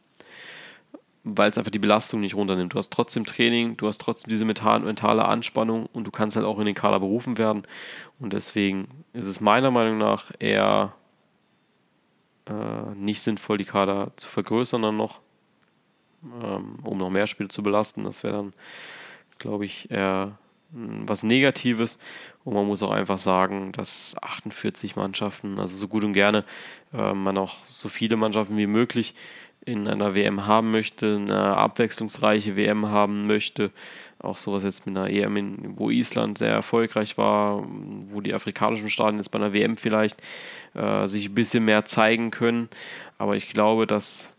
Weil 1.24 1.52
es 1.52 1.60
einfach 1.60 1.70
die 1.70 1.78
Belastung 1.78 2.20
nicht 2.20 2.34
runternimmt. 2.34 2.74
Du 2.74 2.80
hast 2.80 2.90
trotzdem 2.90 3.28
Training, 3.28 3.78
du 3.78 3.88
hast 3.88 4.02
trotzdem 4.02 4.30
diese 4.30 4.44
mentale 4.44 5.26
Anspannung 5.26 5.86
und 5.94 6.06
du 6.06 6.10
kannst 6.12 6.36
halt 6.36 6.48
auch 6.48 6.58
in 6.58 6.66
den 6.66 6.74
Kader 6.74 7.00
berufen 7.00 7.38
werden. 7.38 7.68
Und 8.20 8.34
deswegen 8.34 8.88
ist 9.14 9.28
es 9.28 9.40
meiner 9.40 9.70
Meinung 9.70 10.00
nach 10.00 10.32
eher 10.40 10.94
äh, 12.48 12.96
nicht 12.96 13.22
sinnvoll, 13.22 13.60
die 13.60 13.66
Kader 13.66 14.14
zu 14.16 14.28
vergrößern 14.30 14.82
dann 14.82 14.98
noch, 14.98 15.22
ähm, 16.42 16.80
um 16.82 16.98
noch 16.98 17.12
mehr 17.12 17.28
Spiele 17.28 17.50
zu 17.50 17.62
belasten. 17.62 18.04
Das 18.04 18.24
wäre 18.24 18.38
dann, 18.38 18.54
glaube 19.38 19.66
ich, 19.66 19.92
eher 19.92 20.40
was 20.72 21.22
Negatives. 21.22 22.00
Und 22.46 22.54
man 22.54 22.68
muss 22.68 22.84
auch 22.84 22.92
einfach 22.92 23.18
sagen, 23.18 23.72
dass 23.72 24.16
48 24.22 24.96
Mannschaften, 24.96 25.60
also 25.60 25.76
so 25.76 25.88
gut 25.88 26.06
und 26.06 26.14
gerne, 26.14 26.46
äh, 26.94 27.14
man 27.14 27.38
auch 27.40 27.58
so 27.66 27.90
viele 27.90 28.16
Mannschaften 28.16 28.56
wie 28.56 28.68
möglich 28.68 29.16
in 29.66 29.88
einer 29.88 30.14
WM 30.14 30.46
haben 30.46 30.70
möchte, 30.70 31.16
eine 31.16 31.58
abwechslungsreiche 31.58 32.56
WM 32.56 32.86
haben 32.88 33.26
möchte. 33.26 33.72
Auch 34.20 34.36
sowas 34.38 34.64
jetzt 34.64 34.86
mit 34.86 34.96
einer 34.96 35.10
EM, 35.10 35.76
wo 35.76 35.90
Island 35.90 36.38
sehr 36.38 36.52
erfolgreich 36.52 37.18
war, 37.18 37.66
wo 38.08 38.22
die 38.22 38.34
afrikanischen 38.36 38.92
Staaten 38.92 39.18
jetzt 39.18 39.30
bei 39.30 39.40
einer 39.40 39.54
WM 39.54 39.76
vielleicht 39.76 40.22
äh, 40.76 41.08
sich 41.08 41.30
ein 41.30 41.36
bisschen 41.36 41.66
mehr 41.66 41.86
zeigen 41.86 42.30
können. 42.30 42.70
Aber 43.18 43.36
ich 43.36 43.50
glaube, 43.50 43.88
dass 43.88 44.32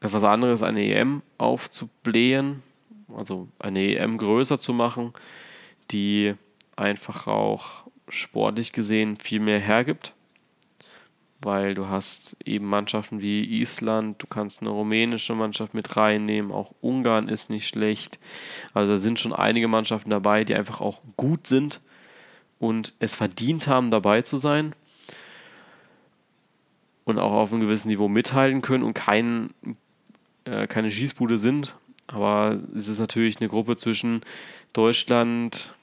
etwas 0.00 0.22
anderes 0.22 0.62
eine 0.62 0.84
EM 0.84 1.22
aufzublähen, 1.38 2.62
also 3.16 3.48
eine 3.58 3.96
EM 3.96 4.18
größer 4.18 4.60
zu 4.60 4.74
machen, 4.74 5.14
die 5.90 6.34
einfach 6.76 7.26
auch 7.26 7.84
sportlich 8.08 8.72
gesehen 8.72 9.16
viel 9.16 9.40
mehr 9.40 9.58
hergibt, 9.58 10.12
weil 11.40 11.74
du 11.74 11.88
hast 11.88 12.36
eben 12.44 12.66
Mannschaften 12.66 13.20
wie 13.20 13.60
Island, 13.60 14.22
du 14.22 14.26
kannst 14.26 14.60
eine 14.60 14.70
rumänische 14.70 15.34
Mannschaft 15.34 15.74
mit 15.74 15.96
reinnehmen, 15.96 16.52
auch 16.52 16.72
Ungarn 16.80 17.28
ist 17.28 17.50
nicht 17.50 17.66
schlecht. 17.66 18.18
Also 18.74 18.92
da 18.92 18.98
sind 18.98 19.18
schon 19.18 19.32
einige 19.32 19.68
Mannschaften 19.68 20.10
dabei, 20.10 20.44
die 20.44 20.54
einfach 20.54 20.80
auch 20.80 21.00
gut 21.16 21.46
sind 21.46 21.80
und 22.58 22.94
es 22.98 23.14
verdient 23.14 23.66
haben, 23.66 23.90
dabei 23.90 24.22
zu 24.22 24.38
sein 24.38 24.74
und 27.04 27.18
auch 27.18 27.32
auf 27.32 27.52
einem 27.52 27.62
gewissen 27.62 27.88
Niveau 27.88 28.08
mithalten 28.08 28.62
können 28.62 28.84
und 28.84 28.94
kein, 28.94 29.50
äh, 30.44 30.66
keine 30.66 30.90
Schießbude 30.90 31.38
sind. 31.38 31.74
Aber 32.08 32.60
es 32.76 32.88
ist 32.88 32.98
natürlich 32.98 33.40
eine 33.40 33.48
Gruppe 33.48 33.76
zwischen 33.76 34.22
Deutschland, 34.72 35.74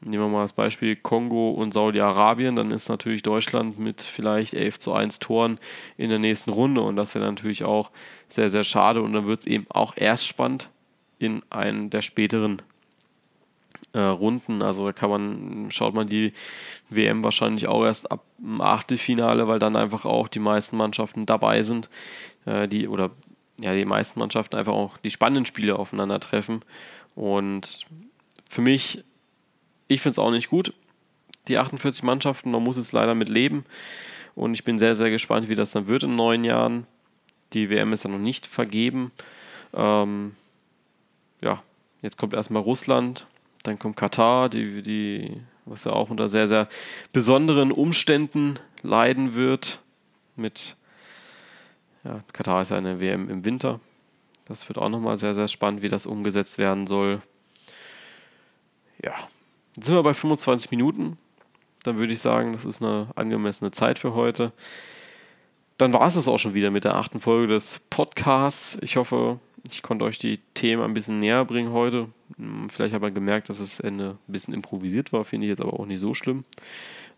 Nehmen 0.00 0.24
wir 0.24 0.28
mal 0.28 0.42
das 0.42 0.52
Beispiel 0.52 0.94
Kongo 0.94 1.50
und 1.50 1.74
Saudi-Arabien, 1.74 2.54
dann 2.54 2.70
ist 2.70 2.88
natürlich 2.88 3.22
Deutschland 3.22 3.78
mit 3.78 4.02
vielleicht 4.02 4.54
11 4.54 4.78
zu 4.78 4.92
1 4.92 5.18
Toren 5.18 5.58
in 5.96 6.08
der 6.08 6.20
nächsten 6.20 6.50
Runde 6.50 6.82
und 6.82 6.94
das 6.94 7.14
wäre 7.14 7.24
natürlich 7.24 7.64
auch 7.64 7.90
sehr, 8.28 8.48
sehr 8.48 8.62
schade 8.62 9.02
und 9.02 9.12
dann 9.12 9.26
wird 9.26 9.40
es 9.40 9.46
eben 9.46 9.66
auch 9.70 9.94
erst 9.96 10.26
spannend 10.26 10.70
in 11.18 11.42
einen 11.50 11.90
der 11.90 12.02
späteren 12.02 12.62
äh, 13.92 14.00
Runden. 14.00 14.62
Also 14.62 14.86
da 14.86 14.92
kann 14.92 15.10
man, 15.10 15.70
schaut 15.70 15.94
man 15.94 16.08
die 16.08 16.32
WM 16.90 17.24
wahrscheinlich 17.24 17.66
auch 17.66 17.84
erst 17.84 18.10
ab 18.12 18.24
dem 18.38 18.60
Achtelfinale, 18.60 19.48
weil 19.48 19.58
dann 19.58 19.76
einfach 19.76 20.04
auch 20.04 20.28
die 20.28 20.38
meisten 20.38 20.76
Mannschaften 20.76 21.26
dabei 21.26 21.62
sind, 21.62 21.90
äh, 22.44 22.68
die 22.68 22.86
oder 22.86 23.10
ja, 23.60 23.74
die 23.74 23.84
meisten 23.84 24.20
Mannschaften 24.20 24.56
einfach 24.56 24.72
auch 24.72 24.98
die 24.98 25.10
spannenden 25.10 25.46
Spiele 25.46 25.76
aufeinandertreffen. 25.76 26.64
Und 27.16 27.86
für 28.48 28.60
mich 28.60 29.04
ich 29.88 30.00
finde 30.02 30.12
es 30.12 30.18
auch 30.18 30.30
nicht 30.30 30.50
gut. 30.50 30.72
Die 31.48 31.58
48 31.58 32.02
Mannschaften, 32.02 32.50
man 32.50 32.62
muss 32.62 32.76
es 32.76 32.92
leider 32.92 33.14
mit 33.14 33.28
leben. 33.28 33.64
Und 34.34 34.54
ich 34.54 34.62
bin 34.62 34.78
sehr, 34.78 34.94
sehr 34.94 35.10
gespannt, 35.10 35.48
wie 35.48 35.56
das 35.56 35.72
dann 35.72 35.88
wird 35.88 36.04
in 36.04 36.14
neun 36.14 36.44
Jahren. 36.44 36.86
Die 37.54 37.70
WM 37.70 37.92
ist 37.92 38.04
ja 38.04 38.10
noch 38.10 38.18
nicht 38.18 38.46
vergeben. 38.46 39.10
Ähm, 39.74 40.36
ja, 41.40 41.62
jetzt 42.02 42.18
kommt 42.18 42.34
erstmal 42.34 42.62
Russland, 42.62 43.26
dann 43.62 43.78
kommt 43.78 43.96
Katar, 43.96 44.48
die, 44.48 44.82
die, 44.82 45.40
was 45.64 45.84
ja 45.84 45.92
auch 45.92 46.10
unter 46.10 46.28
sehr, 46.28 46.46
sehr 46.46 46.68
besonderen 47.12 47.72
Umständen 47.72 48.58
leiden 48.82 49.34
wird. 49.34 49.80
Mit 50.36 50.76
ja, 52.04 52.22
Katar 52.32 52.62
ist 52.62 52.70
ja 52.70 52.76
eine 52.76 53.00
WM 53.00 53.28
im 53.28 53.44
Winter. 53.44 53.80
Das 54.44 54.68
wird 54.68 54.78
auch 54.78 54.88
nochmal 54.88 55.16
sehr, 55.16 55.34
sehr 55.34 55.48
spannend, 55.48 55.82
wie 55.82 55.88
das 55.88 56.06
umgesetzt 56.06 56.58
werden 56.58 56.86
soll. 56.86 57.22
Ja, 59.02 59.14
Jetzt 59.78 59.86
sind 59.86 59.94
wir 59.94 60.02
bei 60.02 60.12
25 60.12 60.72
Minuten. 60.72 61.18
Dann 61.84 61.98
würde 61.98 62.12
ich 62.12 62.18
sagen, 62.18 62.52
das 62.52 62.64
ist 62.64 62.82
eine 62.82 63.06
angemessene 63.14 63.70
Zeit 63.70 64.00
für 64.00 64.12
heute. 64.12 64.50
Dann 65.76 65.92
war 65.92 66.04
es 66.08 66.16
das 66.16 66.26
auch 66.26 66.38
schon 66.38 66.52
wieder 66.52 66.72
mit 66.72 66.82
der 66.82 66.96
achten 66.96 67.20
Folge 67.20 67.46
des 67.46 67.80
Podcasts. 67.88 68.76
Ich 68.82 68.96
hoffe, 68.96 69.38
ich 69.70 69.82
konnte 69.82 70.04
euch 70.04 70.18
die 70.18 70.40
Themen 70.54 70.82
ein 70.82 70.94
bisschen 70.94 71.20
näher 71.20 71.44
bringen 71.44 71.72
heute. 71.72 72.08
Hm, 72.38 72.68
vielleicht 72.68 72.92
hat 72.92 73.02
man 73.02 73.14
gemerkt, 73.14 73.50
dass 73.50 73.60
das 73.60 73.78
Ende 73.78 74.18
ein 74.26 74.32
bisschen 74.32 74.52
improvisiert 74.52 75.12
war, 75.12 75.24
finde 75.24 75.46
ich 75.46 75.50
jetzt 75.50 75.60
aber 75.60 75.78
auch 75.78 75.86
nicht 75.86 76.00
so 76.00 76.12
schlimm. 76.12 76.42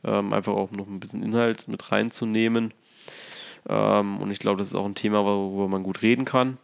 Ähm, 0.04 0.34
einfach 0.34 0.52
auch 0.52 0.70
noch 0.70 0.86
ein 0.86 1.00
bisschen 1.00 1.22
Inhalt 1.22 1.66
mit 1.66 1.90
reinzunehmen. 1.90 2.74
Ähm, 3.70 4.18
und 4.18 4.30
ich 4.30 4.38
glaube, 4.38 4.58
das 4.58 4.68
ist 4.68 4.74
auch 4.74 4.84
ein 4.84 4.94
Thema, 4.94 5.24
worüber 5.24 5.68
man 5.68 5.82
gut 5.82 6.02
reden 6.02 6.26
kann. 6.26 6.58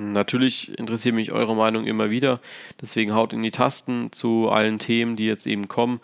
Natürlich 0.00 0.78
interessiert 0.78 1.14
mich 1.14 1.30
eure 1.30 1.54
Meinung 1.54 1.86
immer 1.86 2.08
wieder. 2.10 2.40
Deswegen 2.80 3.14
haut 3.14 3.32
in 3.32 3.42
die 3.42 3.50
Tasten 3.50 4.12
zu 4.12 4.48
allen 4.48 4.78
Themen, 4.78 5.16
die 5.16 5.26
jetzt 5.26 5.46
eben 5.46 5.68
kommen. 5.68 6.00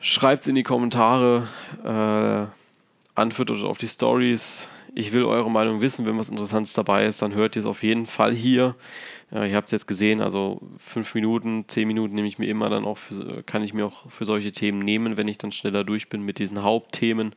Schreibt 0.00 0.42
es 0.42 0.48
in 0.48 0.54
die 0.54 0.62
Kommentare, 0.62 1.48
äh, 1.84 3.20
antwortet 3.20 3.62
auf 3.62 3.76
die 3.76 3.88
Stories. 3.88 4.68
Ich 4.94 5.12
will 5.12 5.24
eure 5.24 5.50
Meinung 5.50 5.82
wissen. 5.82 6.06
Wenn 6.06 6.18
was 6.18 6.30
Interessantes 6.30 6.72
dabei 6.72 7.04
ist, 7.04 7.20
dann 7.20 7.34
hört 7.34 7.56
ihr 7.56 7.60
es 7.60 7.66
auf 7.66 7.82
jeden 7.82 8.06
Fall 8.06 8.34
hier. 8.34 8.74
Ja, 9.30 9.44
ihr 9.44 9.54
habt 9.54 9.68
es 9.68 9.72
jetzt 9.72 9.86
gesehen, 9.86 10.20
also 10.20 10.60
fünf 10.78 11.14
Minuten, 11.14 11.66
zehn 11.68 11.86
Minuten 11.86 12.14
nehme 12.14 12.26
ich 12.26 12.38
mir 12.38 12.48
immer 12.48 12.68
dann 12.68 12.84
auch, 12.84 12.98
für, 12.98 13.44
kann 13.44 13.62
ich 13.62 13.72
mir 13.72 13.86
auch 13.86 14.10
für 14.10 14.24
solche 14.24 14.50
Themen 14.50 14.80
nehmen, 14.80 15.16
wenn 15.16 15.28
ich 15.28 15.38
dann 15.38 15.52
schneller 15.52 15.84
durch 15.84 16.08
bin 16.08 16.22
mit 16.22 16.40
diesen 16.40 16.62
Hauptthemen. 16.62 17.36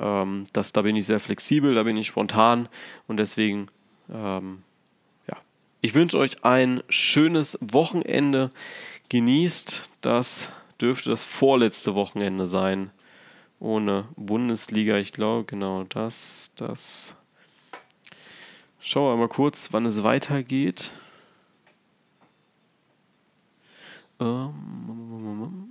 Ähm, 0.00 0.46
das, 0.52 0.72
da 0.72 0.82
bin 0.82 0.96
ich 0.96 1.06
sehr 1.06 1.20
flexibel, 1.20 1.74
da 1.74 1.84
bin 1.84 1.96
ich 1.96 2.08
spontan 2.08 2.68
und 3.06 3.18
deswegen, 3.18 3.68
ähm, 4.12 4.62
ja, 5.26 5.36
ich 5.80 5.94
wünsche 5.94 6.18
euch 6.18 6.44
ein 6.44 6.82
schönes 6.88 7.58
Wochenende. 7.60 8.50
Genießt 9.08 9.90
das, 10.00 10.48
dürfte 10.80 11.10
das 11.10 11.24
vorletzte 11.24 11.94
Wochenende 11.94 12.46
sein 12.46 12.90
ohne 13.62 14.08
Bundesliga. 14.16 14.96
Ich 14.96 15.12
glaube, 15.12 15.44
genau 15.44 15.84
das, 15.84 16.52
das. 16.56 17.14
Schauen 18.80 19.12
wir 19.12 19.20
mal 19.20 19.28
kurz, 19.28 19.72
wann 19.72 19.86
es 19.86 20.02
weitergeht. 20.02 20.90
Ähm, 24.18 25.70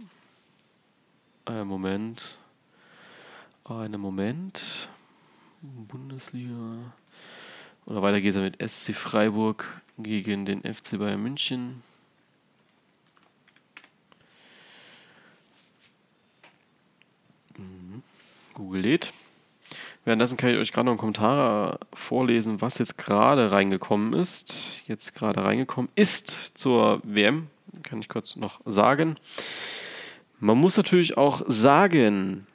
einen 1.43 1.67
Moment. 1.67 2.39
Einen 3.65 3.99
Moment. 3.99 4.89
Bundesliga. 5.61 6.93
Oder 7.85 8.01
weiter 8.01 8.21
geht 8.21 8.35
es 8.35 8.41
mit 8.41 8.57
SC 8.71 8.95
Freiburg 8.95 9.81
gegen 9.97 10.45
den 10.45 10.61
FC 10.61 10.97
Bayern 10.97 11.21
München. 11.21 11.83
Mhm. 17.57 18.03
Google 18.53 18.81
lädt. 18.81 19.13
Währenddessen 20.03 20.37
kann 20.37 20.49
ich 20.49 20.57
euch 20.57 20.71
gerade 20.71 20.85
noch 20.85 20.93
einen 20.93 20.99
Kommentar 20.99 21.79
vorlesen, 21.93 22.61
was 22.61 22.79
jetzt 22.79 22.97
gerade 22.97 23.51
reingekommen 23.51 24.13
ist. 24.13 24.81
Jetzt 24.87 25.13
gerade 25.13 25.43
reingekommen 25.43 25.91
ist 25.95 26.57
zur 26.57 27.01
WM 27.03 27.47
kann 27.83 27.99
ich 27.99 28.09
kurz 28.09 28.35
noch 28.35 28.61
sagen. 28.65 29.15
Man 30.39 30.57
muss 30.57 30.77
natürlich 30.77 31.17
auch 31.17 31.41
sagen, 31.47 32.47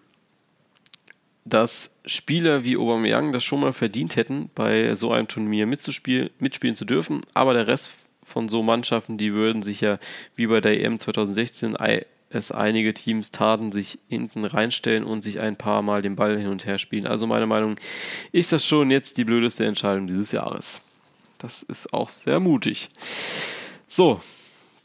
dass 1.47 1.95
Spieler 2.05 2.65
wie 2.65 2.77
Aubameyang 2.77 3.33
das 3.33 3.45
schon 3.45 3.61
mal 3.61 3.73
verdient 3.73 4.17
hätten, 4.17 4.51
bei 4.55 4.95
so 4.95 5.13
einem 5.13 5.29
Turnier 5.29 5.67
mitzuspielen, 5.67 6.31
mitspielen 6.39 6.77
zu 6.77 6.85
dürfen, 6.85 7.21
aber 7.35 7.55
der 7.55 7.67
Rest 7.67 7.93
von 8.25 8.49
so 8.49 8.63
Mannschaften, 8.63 9.17
die 9.17 9.33
würden 9.33 9.63
sich 9.63 9.81
ja 9.81 9.99
wie 10.35 10.49
bei 10.49 10.61
der 10.61 10.83
EM 10.83 10.99
2016 10.99 11.77
es 12.29 12.51
einige 12.51 12.93
Teams 12.93 13.31
taten, 13.31 13.71
sich 13.71 14.01
hinten 14.09 14.45
reinstellen 14.45 15.05
und 15.05 15.23
sich 15.23 15.39
ein 15.39 15.57
paar 15.57 15.83
Mal 15.83 16.03
den 16.03 16.17
Ball 16.17 16.37
hin 16.37 16.49
und 16.49 16.67
her 16.67 16.79
spielen. 16.79 17.07
Also 17.07 17.29
meiner 17.29 17.47
Meinung 17.47 17.77
ist 18.33 18.53
das 18.53 18.67
schon 18.67 18.91
jetzt 18.91 19.17
die 19.17 19.25
blödeste 19.25 19.65
Entscheidung 19.65 20.09
dieses 20.09 20.33
Jahres. 20.33 20.83
Das 21.39 21.63
ist 21.63 21.93
auch 21.93 22.09
sehr 22.09 22.41
mutig. 22.41 22.89
So, 23.87 24.21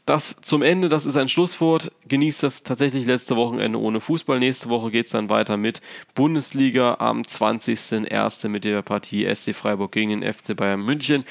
das 0.04 0.36
zum 0.40 0.62
Ende, 0.62 0.88
das 0.88 1.06
ist 1.06 1.16
ein 1.16 1.28
Schlusswort. 1.28 1.92
Genießt 2.08 2.42
das 2.42 2.64
tatsächlich 2.64 3.06
letzte 3.06 3.36
Wochenende 3.36 3.78
ohne 3.78 4.00
Fußball. 4.00 4.40
Nächste 4.40 4.68
Woche 4.68 4.90
geht 4.90 5.06
es 5.06 5.12
dann 5.12 5.28
weiter 5.28 5.56
mit 5.56 5.80
Bundesliga 6.14 6.96
am 6.98 7.22
20.01. 7.22 8.48
mit 8.48 8.64
der 8.64 8.82
Partie 8.82 9.32
SC 9.32 9.54
Freiburg 9.54 9.92
gegen 9.92 10.20
den 10.20 10.32
FC 10.32 10.56
Bayern 10.56 10.84
München. 10.84 11.24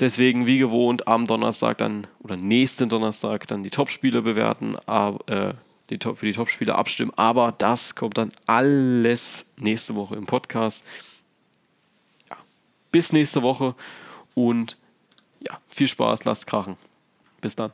Deswegen, 0.00 0.46
wie 0.46 0.58
gewohnt, 0.58 1.08
am 1.08 1.24
Donnerstag 1.24 1.78
dann 1.78 2.06
oder 2.20 2.36
nächsten 2.36 2.88
Donnerstag 2.88 3.46
dann 3.48 3.62
die 3.62 3.70
Topspiele 3.70 4.22
bewerten, 4.22 4.76
äh, 4.86 5.54
die 5.90 5.98
Top, 5.98 6.18
für 6.18 6.26
die 6.26 6.32
Topspiele 6.32 6.74
abstimmen. 6.74 7.12
Aber 7.16 7.52
das 7.56 7.94
kommt 7.94 8.18
dann 8.18 8.32
alles 8.46 9.46
nächste 9.56 9.94
Woche 9.94 10.14
im 10.14 10.26
Podcast. 10.26 10.84
Ja, 12.28 12.36
bis 12.92 13.12
nächste 13.12 13.42
Woche 13.42 13.74
und 14.34 14.76
ja, 15.40 15.58
viel 15.68 15.88
Spaß, 15.88 16.24
lasst 16.24 16.46
krachen. 16.46 16.76
Bis 17.40 17.56
dann. 17.56 17.72